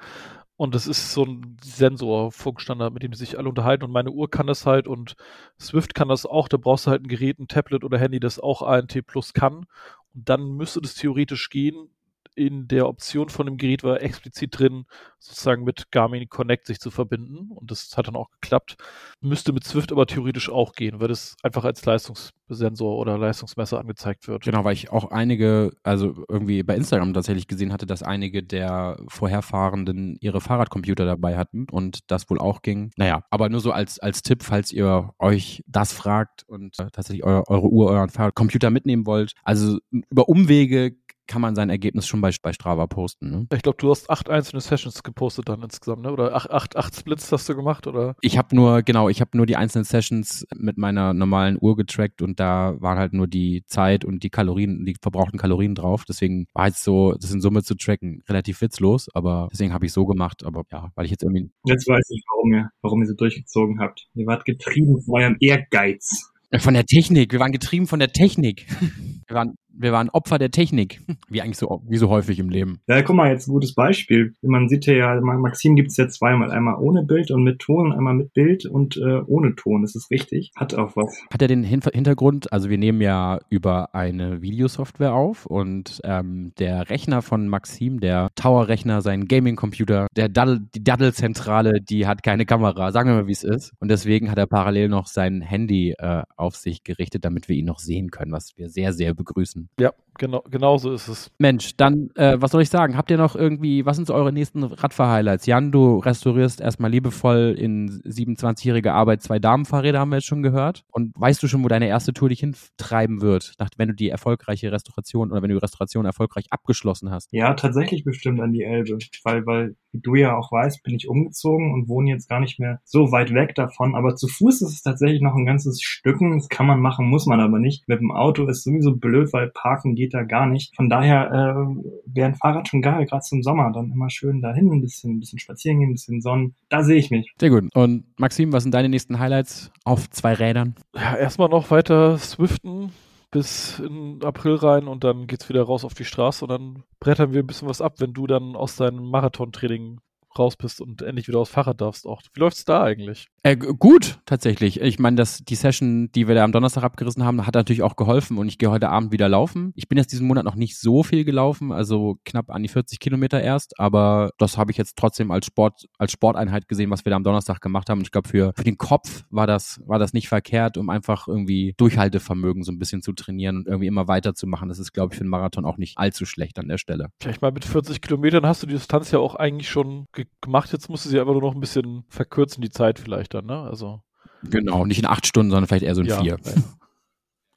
Und 0.56 0.76
das 0.76 0.88
ist 0.88 1.12
so 1.12 1.26
ein 1.26 1.58
Sensor-Funkstandard, 1.64 2.94
mit 2.94 3.04
dem 3.04 3.12
die 3.12 3.18
sich 3.18 3.38
alle 3.38 3.50
unterhalten. 3.50 3.86
Und 3.86 3.92
meine 3.92 4.12
Uhr 4.12 4.30
kann 4.30 4.48
das 4.48 4.66
halt 4.66 4.88
und 4.88 5.16
Swift 5.60 5.96
kann 5.96 6.10
das 6.10 6.26
auch. 6.26 6.48
Da 6.48 6.58
brauchst 6.58 6.86
du 6.86 6.92
halt 6.92 7.04
ein 7.04 7.08
Gerät, 7.08 7.40
ein 7.40 7.48
Tablet 7.48 7.84
oder 7.84 7.98
Handy, 7.98 8.20
das 8.20 8.40
auch 8.40 8.62
ANT 8.62 9.06
Plus 9.08 9.34
kann. 9.34 9.66
Und 10.14 10.30
dann 10.30 10.52
müsste 10.56 10.82
das 10.82 10.94
theoretisch 10.94 11.50
gehen. 11.50 11.90
In 12.36 12.68
der 12.68 12.88
Option 12.88 13.30
von 13.30 13.46
dem 13.46 13.58
Gerät 13.58 13.84
war 13.84 14.02
explizit 14.02 14.58
drin, 14.58 14.86
sozusagen 15.20 15.64
mit 15.64 15.92
Garmin 15.92 16.28
Connect 16.30 16.68
sich 16.68 16.80
zu 16.80 16.92
verbinden. 16.92 17.52
Und 17.52 17.72
das 17.72 17.96
hat 17.96 18.08
dann 18.08 18.16
auch 18.16 18.30
geklappt. 18.42 18.76
Müsste 19.22 19.54
mit 19.54 19.64
Swift 19.64 19.92
aber 19.92 20.06
theoretisch 20.06 20.50
auch 20.50 20.74
gehen, 20.74 21.00
weil 21.00 21.08
das 21.08 21.36
einfach 21.44 21.64
als 21.64 21.86
Leistungssensor 21.86 22.98
oder 22.98 23.18
Leistungsmesser 23.18 23.80
angezeigt 23.80 24.28
wird. 24.28 24.44
Genau, 24.44 24.64
weil 24.64 24.74
ich 24.74 24.92
auch 24.92 25.12
einige, 25.12 25.72
also 25.84 26.26
irgendwie 26.28 26.64
bei 26.64 26.76
Instagram 26.76 27.14
tatsächlich 27.14 27.48
gesehen 27.48 27.72
hatte, 27.72 27.86
dass 27.86 28.04
einige 28.04 28.44
der 28.44 28.98
Vorherfahrenden 29.08 30.18
ihre 30.20 30.42
Fahrradcomputer 30.42 31.06
dabei 31.06 31.38
hatten 31.38 31.68
und 31.72 32.12
das 32.12 32.30
wohl 32.30 32.40
auch 32.40 32.62
ging. 32.62 32.92
Naja, 32.98 33.24
aber 33.30 33.50
nur 33.50 33.62
so 33.62 33.72
als, 33.72 34.00
als 34.00 34.24
Tipp, 34.24 34.44
falls 34.44 34.72
ihr 34.72 35.14
euch 35.20 35.64
das 35.68 35.94
fragt 35.94 36.44
und 36.48 36.80
äh, 36.80 36.88
tatsächlich 36.92 37.24
eure, 37.24 37.48
eure 37.48 37.68
Uhr, 37.68 37.92
euren 37.92 38.10
Fahrradcomputer 38.10 38.70
mitnehmen 38.70 39.06
wollt. 39.06 39.34
Also 39.44 39.80
über 39.92 40.28
Umwege 40.28 40.96
kann 41.28 41.42
man 41.42 41.56
sein 41.56 41.70
Ergebnis 41.70 42.08
schon 42.08 42.22
bei, 42.22 42.32
bei 42.42 42.54
Strava 42.54 42.88
posten. 42.88 43.30
Ne? 43.30 43.48
Ich 43.54 43.62
glaube, 43.62 43.78
du 43.80 43.90
hast 43.90 44.10
acht 44.10 44.30
einzelne 44.30 44.62
Sessions 44.62 45.04
gepostet 45.04 45.50
dann 45.50 45.62
insgesamt, 45.62 46.04
ne? 46.04 46.12
Oder 46.12 46.36
acht, 46.36 46.52
acht, 46.52 46.76
acht 46.76 46.96
Splits 46.96 47.32
hast 47.32 47.48
du 47.50 47.56
gemacht, 47.56 47.88
oder? 47.88 48.16
Ich 48.22 48.38
habe 48.38 48.56
nur, 48.56 48.82
genau, 48.84 49.10
ich 49.10 49.22
habe 49.22 49.38
nur 49.38 49.46
die 49.46 49.56
einzelnen 49.56 49.86
Sessions 49.86 50.46
mit 50.56 50.78
meiner 50.78 51.14
normalen 51.14 51.58
Uhr 51.60 51.76
getrackt 51.76 52.22
und 52.22 52.40
da 52.40 52.76
waren 52.80 52.98
halt 52.98 53.14
nur 53.14 53.28
die 53.28 53.64
Zeit 53.66 54.06
und 54.06 54.24
die 54.24 54.30
Kalorien, 54.30 54.86
die 54.86 54.96
verbrauchten 55.02 55.40
Kalorien 55.40 55.76
drauf. 55.76 56.04
Deswegen 56.08 56.48
war 56.54 56.68
jetzt 56.68 56.84
so, 56.84 57.14
das 57.14 57.32
in 57.32 57.42
Summe 57.42 57.64
zu 57.64 57.76
tracken, 57.76 58.22
relativ 58.28 58.62
witzlos, 58.62 59.08
aber 59.14 59.50
deswegen 59.52 59.74
habe 59.74 59.86
ich 59.86 59.94
so 59.94 60.06
gemacht. 60.06 60.44
Aber 60.44 60.64
ja, 60.72 60.90
weil 60.96 61.06
ich 61.06 61.12
jetzt 61.12 61.24
irgendwie. 61.24 61.50
Jetzt 61.66 61.88
weiß 61.88 62.10
ich, 62.10 62.24
warum 62.30 62.54
ihr, 62.54 62.70
warum 62.82 63.02
ihr 63.02 63.08
so 63.08 63.16
durchgezogen 63.16 63.80
habt. 63.80 64.08
Ihr 64.14 64.26
wart 64.28 64.46
getrieben 64.46 65.02
von 65.02 65.22
eurem 65.22 65.38
Ehrgeiz. 65.40 66.32
Von 66.60 66.76
der 66.76 66.86
Technik. 66.86 67.32
Wir 67.32 67.40
waren 67.40 67.52
getrieben 67.52 67.88
von 67.88 68.00
der 68.00 68.12
Technik. 68.12 68.68
Wir 69.28 69.38
waren 69.38 69.56
wir 69.74 69.92
waren 69.92 70.10
Opfer 70.10 70.38
der 70.38 70.52
Technik, 70.52 71.02
wie 71.30 71.42
eigentlich 71.42 71.58
so, 71.58 71.82
wie 71.88 71.98
so 71.98 72.10
häufig 72.10 72.40
im 72.40 72.50
Leben. 72.50 72.80
Ja, 72.88 73.02
guck 73.02 73.16
mal, 73.16 73.32
jetzt 73.32 73.48
ein 73.48 73.52
gutes 73.54 73.74
Beispiel. 73.74 74.34
Man 74.42 74.70
sieht 74.70 74.86
ja, 74.86 75.20
Maxim 75.22 75.76
gibt 75.76 75.92
es 75.92 75.98
ja 75.98 76.08
zweimal, 76.08 76.52
einmal 76.52 76.76
ohne 76.80 77.04
Bild 77.04 77.32
und 77.32 77.44
mit 77.44 77.60
Ton, 77.60 77.92
einmal 77.92 78.14
mit 78.14 78.34
Bild 78.34 78.66
und 78.66 78.98
äh, 78.98 79.22
ohne 79.26 79.56
Ton. 79.56 79.82
Das 79.82 79.96
ist 79.96 80.12
richtig. 80.12 80.52
Hat 80.56 80.74
auch 80.74 80.96
was. 80.96 81.22
Hat 81.32 81.42
er 81.42 81.48
den 81.48 81.64
Hin 81.64 81.82
Hintergrund, 81.94 82.52
also 82.54 82.70
wir 82.70 82.78
nehmen 82.78 83.02
ja 83.02 83.40
über 83.50 83.94
eine 83.94 84.42
Videosoftware 84.42 85.14
auf 85.14 85.46
und 85.46 86.00
ähm, 86.04 86.54
der 86.60 86.90
Rechner 86.90 87.22
von 87.22 87.48
Maxim, 87.48 88.00
der 88.00 88.30
Tower-Rechner, 88.36 89.02
sein 89.02 89.26
Gaming-Computer, 89.26 90.08
der 90.16 90.30
die 90.30 90.84
Daddle-Zentrale, 90.84 91.82
die 91.82 92.08
hat 92.08 92.24
keine 92.24 92.46
Kamera. 92.46 92.92
Sagen 92.92 93.10
wir 93.10 93.16
mal, 93.16 93.28
wie 93.28 93.32
es 93.32 93.44
ist. 93.44 93.74
Und 93.80 93.90
deswegen 93.90 94.30
hat 94.32 94.38
er 94.38 94.48
parallel 94.48 94.90
noch 94.90 95.08
sein 95.08 95.42
Handy 95.42 95.94
äh, 95.98 96.24
auf 96.38 96.56
sich 96.56 96.84
gerichtet, 96.84 97.26
damit 97.26 97.50
wir 97.50 97.56
ihn 97.56 97.66
noch 97.66 97.80
sehen 97.80 98.12
können, 98.12 98.32
was 98.32 98.58
wir 98.58 98.70
sehr, 98.70 98.94
sehr 98.94 99.14
begrüßen. 99.14 99.63
Ja, 99.80 99.94
genau, 100.18 100.44
genau 100.50 100.78
so 100.78 100.92
ist 100.92 101.08
es. 101.08 101.32
Mensch, 101.38 101.76
dann, 101.78 102.10
äh, 102.16 102.38
was 102.40 102.52
soll 102.52 102.62
ich 102.62 102.70
sagen? 102.70 102.98
Habt 102.98 103.12
ihr 103.12 103.18
noch 103.18 103.36
irgendwie, 103.36 103.86
was 103.86 103.96
sind 103.96 104.08
so 104.08 104.14
eure 104.14 104.32
nächsten 104.32 104.64
Radfahr-Highlights? 104.64 105.46
Jan, 105.46 105.72
du 105.72 105.98
restaurierst 106.00 106.62
erstmal 106.62 106.92
liebevoll 106.92 107.56
in 107.58 108.02
27-jähriger 108.02 108.92
Arbeit 108.92 109.22
zwei 109.22 109.40
Damenfahrräder, 109.40 110.00
haben 110.00 110.10
wir 110.10 110.18
jetzt 110.18 110.28
schon 110.28 110.44
gehört. 110.44 110.84
Und 110.92 111.14
weißt 111.16 111.42
du 111.42 111.48
schon, 111.48 111.64
wo 111.64 111.68
deine 111.68 111.88
erste 111.88 112.14
Tour 112.14 112.30
dich 112.30 112.40
hintreiben 112.40 113.22
wird, 113.22 113.54
nach, 113.60 113.70
wenn 113.78 113.90
du 113.90 113.96
die 113.96 114.10
erfolgreiche 114.10 114.72
Restauration 114.72 115.32
oder 115.32 115.42
wenn 115.42 115.50
du 115.50 115.56
die 115.56 115.62
Restauration 115.62 116.06
erfolgreich 116.06 116.46
abgeschlossen 116.50 117.12
hast? 117.12 117.32
Ja, 117.32 117.54
tatsächlich 117.54 118.04
bestimmt 118.04 118.42
an 118.42 118.54
die 118.54 118.64
Elbe, 118.64 118.98
weil, 119.24 119.46
weil, 119.46 119.76
wie 119.92 120.02
du 120.02 120.16
ja 120.16 120.36
auch 120.36 120.52
weißt, 120.52 120.84
bin 120.84 120.96
ich 120.96 121.08
umgezogen 121.08 121.74
und 121.74 121.88
wohne 121.88 122.10
jetzt 122.10 122.28
gar 122.30 122.40
nicht 122.40 122.60
mehr 122.60 122.80
so 122.84 123.12
weit 123.12 123.34
weg 123.34 123.56
davon. 123.56 123.96
Aber 123.96 124.16
zu 124.16 124.28
Fuß 124.28 124.62
ist 124.62 124.74
es 124.74 124.82
tatsächlich 124.82 125.22
noch 125.22 125.36
ein 125.36 125.46
ganzes 125.46 125.82
Stücken. 125.82 126.32
Das 126.38 126.50
kann 126.50 126.66
man 126.66 126.80
machen, 126.80 127.08
muss 127.08 127.26
man 127.26 127.40
aber 127.40 127.60
nicht. 127.60 127.88
Mit 127.88 128.00
dem 128.00 128.12
Auto 128.12 128.46
ist 128.48 128.64
sowieso 128.64 128.96
blöd, 128.96 129.32
weil 129.34 129.50
parken 129.50 129.96
geht 129.96 130.03
da 130.10 130.24
gar 130.24 130.46
nicht. 130.46 130.76
Von 130.76 130.90
daher 130.90 131.28
äh, 131.32 131.86
wäre 132.06 132.28
ein 132.28 132.36
Fahrrad 132.36 132.68
schon 132.68 132.82
geil, 132.82 133.06
gerade 133.06 133.24
zum 133.24 133.44
Sommer. 133.44 133.72
Dann 133.72 133.92
immer 133.92 134.10
schön 134.10 134.42
dahin, 134.42 134.72
ein 134.72 134.82
bisschen, 134.82 135.18
ein 135.18 135.20
bisschen 135.20 135.40
spazieren 135.40 135.80
gehen, 135.80 135.90
ein 135.90 135.94
bisschen 135.94 136.22
Sonnen. 136.22 136.56
Da 136.70 136.84
sehe 136.84 136.98
ich 136.98 137.12
mich. 137.12 137.32
Sehr 137.40 137.50
gut. 137.50 137.70
Und 137.76 138.06
Maxim, 138.18 138.52
was 138.54 138.64
sind 138.64 138.74
deine 138.74 138.90
nächsten 138.90 139.20
Highlights 139.20 139.72
auf 139.84 140.10
zwei 140.10 140.34
Rädern? 140.34 140.76
Ja, 140.96 141.16
erstmal 141.16 141.50
noch 141.50 141.72
weiter 141.72 142.18
swiften 142.18 142.92
bis 143.34 143.80
in 143.80 144.24
April 144.24 144.56
rein 144.56 144.88
und 144.88 145.04
dann 145.04 145.26
geht's 145.26 145.50
wieder 145.50 145.64
raus 145.64 145.84
auf 145.84 145.96
die 145.96 146.06
Straße 146.06 146.46
und 146.46 146.50
dann 146.50 146.84
brettern 147.00 147.34
wir 147.34 147.42
ein 147.42 147.48
bisschen 147.48 147.68
was 147.68 147.82
ab, 147.82 147.96
wenn 147.98 148.14
du 148.14 148.28
dann 148.28 148.56
aus 148.56 148.76
deinem 148.76 149.10
Marathontraining 149.10 150.00
raus 150.38 150.56
bist 150.56 150.80
und 150.82 151.02
endlich 151.02 151.28
wieder 151.28 151.40
aufs 151.40 151.52
Fahrrad 151.52 151.82
darfst 151.82 152.06
auch. 152.06 152.22
Wie 152.34 152.40
läuft's 152.40 152.64
da 152.64 152.84
eigentlich? 152.84 153.28
Äh, 153.46 153.58
gut, 153.58 154.20
tatsächlich. 154.26 154.80
Ich 154.80 155.00
meine, 155.00 155.18
dass 155.18 155.44
die 155.44 155.56
Session, 155.56 156.10
die 156.14 156.30
wir 156.30 156.36
da 156.36 156.46
am 156.46 156.54
Donnerstag 156.54 156.84
abgerissen 156.84 157.26
haben, 157.26 157.46
hat 157.46 157.56
natürlich 157.56 157.84
auch 157.84 157.98
geholfen 157.98 158.38
und 158.38 158.48
ich 158.48 158.58
gehe 158.58 158.72
heute 158.72 158.88
Abend 158.88 159.12
wieder 159.12 159.28
laufen. 159.28 159.74
Ich 159.76 159.90
bin 159.90 159.98
jetzt 159.98 160.14
diesen 160.14 160.28
Monat 160.28 160.46
noch 160.46 160.56
nicht 160.56 160.80
so 160.80 161.04
viel 161.04 161.26
gelaufen, 161.26 161.74
also 161.74 162.20
knapp 162.24 162.50
an 162.50 162.64
die 162.64 162.70
40 162.70 163.02
Kilometer 163.02 163.42
erst, 163.42 163.78
aber 163.82 164.32
das 164.38 164.58
habe 164.58 164.72
ich 164.72 164.78
jetzt 164.78 164.96
trotzdem 164.96 165.30
als 165.30 165.48
Sport, 165.48 165.90
als 165.98 166.14
Sporteinheit 166.14 166.70
gesehen, 166.70 166.90
was 166.90 167.04
wir 167.04 167.10
da 167.10 167.18
am 167.18 167.26
Donnerstag 167.26 167.60
gemacht 167.60 167.90
haben. 167.90 168.00
Und 168.00 168.06
ich 168.06 168.12
glaube, 168.14 168.30
für, 168.30 168.54
für 168.56 168.64
den 168.64 168.78
Kopf 168.78 169.26
war 169.30 169.46
das, 169.46 169.82
war 169.86 170.00
das 170.00 170.14
nicht 170.14 170.30
verkehrt, 170.30 170.78
um 170.78 170.90
einfach 170.90 171.28
irgendwie 171.28 171.74
Durchhaltevermögen 171.76 172.64
so 172.64 172.72
ein 172.72 172.80
bisschen 172.80 173.02
zu 173.02 173.12
trainieren 173.12 173.58
und 173.58 173.68
irgendwie 173.68 173.88
immer 173.88 174.08
weiterzumachen. 174.08 174.70
Das 174.70 174.80
ist, 174.80 174.94
glaube 174.94 175.14
ich, 175.14 175.18
für 175.18 175.24
einen 175.24 175.32
Marathon 175.32 175.66
auch 175.66 175.76
nicht 175.76 175.98
allzu 175.98 176.26
schlecht 176.26 176.60
an 176.60 176.70
der 176.70 176.78
Stelle. 176.78 177.10
Vielleicht 177.22 177.42
mal 177.42 177.52
mit 177.52 177.66
40 177.66 178.00
Kilometern 178.00 178.46
hast 178.46 178.64
du 178.64 178.68
die 178.68 178.74
Distanz 178.76 179.12
ja 179.12 179.20
auch 179.20 179.36
eigentlich 179.36 179.68
schon 179.68 180.06
gemacht. 180.42 180.72
Jetzt 180.72 180.88
musst 180.88 181.04
du 181.04 181.10
sie 181.10 181.20
einfach 181.20 181.34
nur 181.34 181.42
noch 181.42 181.56
ein 181.56 181.60
bisschen 181.60 182.06
verkürzen, 182.08 182.62
die 182.62 182.70
Zeit 182.70 183.00
vielleicht 183.00 183.33
dann, 183.34 183.46
ne? 183.46 183.60
Also. 183.60 184.02
Genau, 184.44 184.86
nicht 184.86 185.00
in 185.00 185.06
acht 185.06 185.26
Stunden, 185.26 185.52
sondern 185.52 185.68
vielleicht 185.68 185.84
eher 185.86 185.96
so 185.96 186.02
in 186.02 186.08
Ja. 186.08 186.22
vier. 186.22 186.38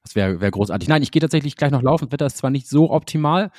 Das 0.03 0.15
wäre 0.15 0.41
wär 0.41 0.51
großartig. 0.51 0.89
Nein, 0.89 1.03
ich 1.03 1.11
gehe 1.11 1.21
tatsächlich 1.21 1.57
gleich 1.57 1.73
noch 1.73 1.83
laufen. 1.83 2.05
Das 2.07 2.13
Wetter 2.13 2.27
ist 2.27 2.37
zwar 2.39 2.51
nicht 2.51 2.69
so 2.69 2.91
optimal, 2.93 3.51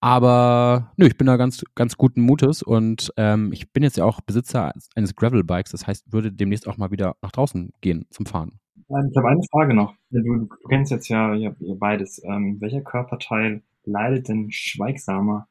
aber 0.00 0.92
nö, 0.96 1.06
ich 1.06 1.16
bin 1.18 1.26
da 1.26 1.36
ganz, 1.36 1.64
ganz 1.74 1.96
guten 1.96 2.20
Mutes 2.20 2.62
und 2.62 3.12
ähm, 3.16 3.52
ich 3.52 3.72
bin 3.72 3.82
jetzt 3.82 3.96
ja 3.96 4.04
auch 4.04 4.20
Besitzer 4.20 4.72
eines 4.94 5.16
Gravel-Bikes. 5.16 5.72
Das 5.72 5.86
heißt, 5.88 6.12
würde 6.12 6.30
demnächst 6.30 6.68
auch 6.68 6.76
mal 6.76 6.92
wieder 6.92 7.16
nach 7.20 7.32
draußen 7.32 7.72
gehen 7.80 8.06
zum 8.10 8.26
Fahren. 8.26 8.60
Ähm, 8.90 9.08
Ich 9.10 9.16
habe 9.16 9.28
eine 9.28 9.40
Frage 9.50 9.74
noch. 9.74 9.92
Du, 10.10 10.20
du 10.22 10.48
kennst 10.68 10.92
jetzt 10.92 11.08
ja 11.08 11.34
ihr, 11.34 11.56
ihr 11.58 11.74
beides. 11.76 12.22
Ähm, 12.24 12.58
welcher 12.60 12.82
Körperteil 12.82 13.62
leidet 13.84 14.28
denn 14.28 14.48
schweigsamer? 14.52 15.48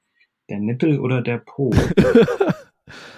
Der 0.50 0.60
Nippel 0.60 1.00
oder 1.02 1.22
der 1.22 1.40
Po? 1.40 1.72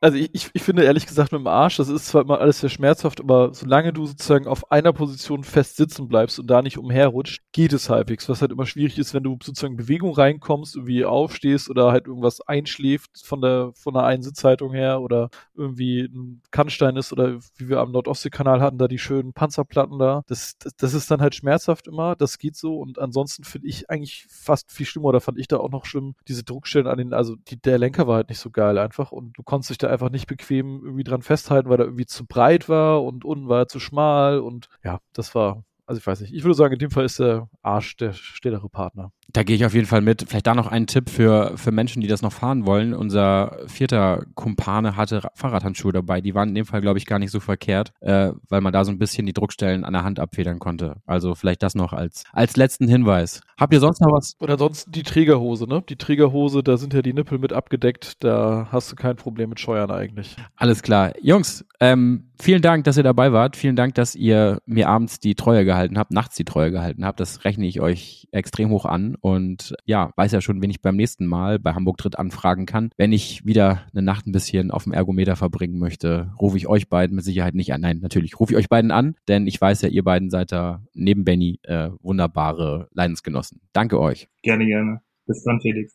Also 0.00 0.16
ich, 0.16 0.32
ich, 0.32 0.50
ich 0.52 0.62
finde 0.62 0.84
ehrlich 0.84 1.06
gesagt 1.06 1.32
mit 1.32 1.40
dem 1.40 1.48
Arsch, 1.48 1.76
das 1.78 1.88
ist 1.88 2.06
zwar 2.06 2.22
immer 2.22 2.38
alles 2.40 2.60
sehr 2.60 2.70
schmerzhaft, 2.70 3.20
aber 3.20 3.52
solange 3.52 3.92
du 3.92 4.06
sozusagen 4.06 4.46
auf 4.46 4.70
einer 4.70 4.92
Position 4.92 5.42
fest 5.42 5.76
sitzen 5.76 6.06
bleibst 6.06 6.38
und 6.38 6.46
da 6.46 6.62
nicht 6.62 6.78
umherrutscht, 6.78 7.42
geht 7.50 7.72
es 7.72 7.90
halbwegs. 7.90 8.28
Was 8.28 8.40
halt 8.40 8.52
immer 8.52 8.64
schwierig 8.64 8.96
ist, 8.96 9.12
wenn 9.12 9.24
du 9.24 9.36
sozusagen 9.42 9.76
Bewegung 9.76 10.14
reinkommst, 10.14 10.76
irgendwie 10.76 11.04
aufstehst 11.04 11.68
oder 11.68 11.90
halt 11.90 12.06
irgendwas 12.06 12.40
einschläft 12.40 13.10
von 13.24 13.40
der 13.40 13.72
von 13.74 13.92
der 13.92 14.04
einen 14.04 14.22
Sitzhaltung 14.22 14.72
her 14.72 15.00
oder 15.00 15.30
irgendwie 15.56 16.02
ein 16.02 16.42
Kannstein 16.52 16.94
ist 16.94 17.12
oder 17.12 17.40
wie 17.56 17.68
wir 17.68 17.80
am 17.80 17.90
Nordostseekanal 17.90 18.60
hatten, 18.60 18.78
da 18.78 18.86
die 18.86 18.98
schönen 18.98 19.32
Panzerplatten 19.32 19.98
da. 19.98 20.22
Das, 20.28 20.56
das, 20.58 20.76
das 20.76 20.94
ist 20.94 21.10
dann 21.10 21.20
halt 21.20 21.34
schmerzhaft 21.34 21.88
immer, 21.88 22.14
das 22.14 22.38
geht 22.38 22.54
so 22.54 22.78
und 22.78 23.00
ansonsten 23.00 23.42
finde 23.42 23.66
ich 23.66 23.90
eigentlich 23.90 24.26
fast 24.30 24.70
viel 24.70 24.86
schlimmer 24.86 25.06
oder 25.06 25.20
fand 25.20 25.40
ich 25.40 25.48
da 25.48 25.56
auch 25.56 25.70
noch 25.70 25.86
schlimm, 25.86 26.14
diese 26.28 26.44
Druckstellen 26.44 26.86
an 26.86 26.98
den, 26.98 27.12
also 27.12 27.34
die, 27.34 27.60
der 27.60 27.78
Lenker 27.78 28.06
war 28.06 28.14
halt 28.14 28.28
nicht 28.28 28.38
so 28.38 28.50
geil 28.50 28.78
einfach 28.78 29.10
und 29.10 29.36
du 29.36 29.42
konntest 29.42 29.70
dich 29.70 29.78
da 29.78 29.87
einfach 29.88 30.10
nicht 30.10 30.26
bequem 30.26 30.82
irgendwie 30.84 31.04
dran 31.04 31.22
festhalten, 31.22 31.68
weil 31.68 31.78
er 31.80 31.86
irgendwie 31.86 32.06
zu 32.06 32.26
breit 32.26 32.68
war 32.68 33.02
und 33.04 33.24
unten 33.24 33.48
war 33.48 33.60
er 33.60 33.68
zu 33.68 33.80
schmal 33.80 34.38
und 34.40 34.68
ja, 34.84 35.00
das 35.12 35.34
war, 35.34 35.64
also 35.86 35.98
ich 35.98 36.06
weiß 36.06 36.20
nicht. 36.20 36.34
Ich 36.34 36.44
würde 36.44 36.54
sagen, 36.54 36.74
in 36.74 36.78
dem 36.78 36.90
Fall 36.90 37.04
ist 37.04 37.18
der 37.18 37.48
Arsch 37.62 37.96
der 37.96 38.12
stillere 38.12 38.68
Partner. 38.68 39.12
Da 39.30 39.42
gehe 39.42 39.56
ich 39.56 39.66
auf 39.66 39.74
jeden 39.74 39.86
Fall 39.86 40.00
mit. 40.00 40.24
Vielleicht 40.26 40.46
da 40.46 40.54
noch 40.54 40.68
ein 40.68 40.86
Tipp 40.86 41.10
für, 41.10 41.52
für 41.56 41.70
Menschen, 41.70 42.00
die 42.00 42.08
das 42.08 42.22
noch 42.22 42.32
fahren 42.32 42.64
wollen. 42.64 42.94
Unser 42.94 43.58
vierter 43.66 44.24
Kumpane 44.34 44.96
hatte 44.96 45.22
Ra- 45.22 45.30
Fahrradhandschuhe 45.34 45.92
dabei. 45.92 46.22
Die 46.22 46.34
waren 46.34 46.48
in 46.48 46.54
dem 46.54 46.64
Fall, 46.64 46.80
glaube 46.80 46.98
ich, 46.98 47.04
gar 47.04 47.18
nicht 47.18 47.30
so 47.30 47.38
verkehrt, 47.38 47.92
äh, 48.00 48.32
weil 48.48 48.62
man 48.62 48.72
da 48.72 48.86
so 48.86 48.90
ein 48.90 48.98
bisschen 48.98 49.26
die 49.26 49.34
Druckstellen 49.34 49.84
an 49.84 49.92
der 49.92 50.02
Hand 50.02 50.18
abfedern 50.18 50.58
konnte. 50.58 50.96
Also 51.04 51.34
vielleicht 51.34 51.62
das 51.62 51.74
noch 51.74 51.92
als, 51.92 52.24
als 52.32 52.56
letzten 52.56 52.88
Hinweis. 52.88 53.42
Habt 53.58 53.74
ihr 53.74 53.80
sonst 53.80 54.00
noch 54.00 54.12
was? 54.12 54.34
Und 54.38 54.48
ansonsten 54.50 54.92
die 54.92 55.02
Trägerhose, 55.02 55.66
ne? 55.66 55.82
Die 55.86 55.96
Trägerhose, 55.96 56.62
da 56.62 56.78
sind 56.78 56.94
ja 56.94 57.02
die 57.02 57.12
Nippel 57.12 57.38
mit 57.38 57.52
abgedeckt, 57.52 58.24
da 58.24 58.68
hast 58.72 58.90
du 58.92 58.96
kein 58.96 59.16
Problem 59.16 59.50
mit 59.50 59.60
Scheuern 59.60 59.90
eigentlich. 59.90 60.36
Alles 60.56 60.80
klar. 60.82 61.12
Jungs, 61.20 61.66
ähm, 61.80 62.30
vielen 62.40 62.62
Dank, 62.62 62.84
dass 62.84 62.96
ihr 62.96 63.02
dabei 63.02 63.32
wart. 63.32 63.56
Vielen 63.56 63.76
Dank, 63.76 63.94
dass 63.94 64.14
ihr 64.14 64.62
mir 64.64 64.88
abends 64.88 65.20
die 65.20 65.34
Treue 65.34 65.66
gehalten 65.66 65.98
habt, 65.98 66.12
nachts 66.12 66.36
die 66.36 66.44
Treue 66.44 66.70
gehalten 66.70 67.04
habt. 67.04 67.20
Das 67.20 67.44
rechne 67.44 67.66
ich 67.66 67.80
euch 67.82 68.28
extrem 68.32 68.70
hoch 68.70 68.86
an. 68.86 69.16
Und 69.20 69.74
ja, 69.84 70.10
weiß 70.16 70.32
ja 70.32 70.40
schon, 70.40 70.62
wen 70.62 70.70
ich 70.70 70.82
beim 70.82 70.96
nächsten 70.96 71.26
Mal 71.26 71.58
bei 71.58 71.74
Hamburg 71.74 71.98
Tritt 71.98 72.18
anfragen 72.18 72.66
kann. 72.66 72.90
Wenn 72.96 73.12
ich 73.12 73.44
wieder 73.44 73.82
eine 73.92 74.02
Nacht 74.02 74.26
ein 74.26 74.32
bisschen 74.32 74.70
auf 74.70 74.84
dem 74.84 74.92
Ergometer 74.92 75.36
verbringen 75.36 75.78
möchte, 75.78 76.32
rufe 76.40 76.56
ich 76.56 76.66
euch 76.66 76.88
beiden 76.88 77.16
mit 77.16 77.24
Sicherheit 77.24 77.54
nicht 77.54 77.72
an. 77.72 77.80
Nein, 77.80 77.98
natürlich 78.00 78.38
rufe 78.38 78.52
ich 78.52 78.58
euch 78.58 78.68
beiden 78.68 78.90
an, 78.90 79.14
denn 79.28 79.46
ich 79.46 79.60
weiß 79.60 79.82
ja, 79.82 79.88
ihr 79.88 80.04
beiden 80.04 80.30
seid 80.30 80.52
da 80.52 80.82
neben 80.94 81.24
Benny 81.24 81.60
äh, 81.62 81.90
wunderbare 82.00 82.88
Leidensgenossen. 82.92 83.60
Danke 83.72 84.00
euch. 84.00 84.28
gerne, 84.42 84.66
gerne. 84.66 85.00
Bis 85.26 85.42
dann, 85.44 85.60
Felix. 85.60 85.94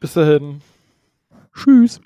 Bis 0.00 0.14
dahin. 0.14 0.60
Tschüss. 1.54 2.00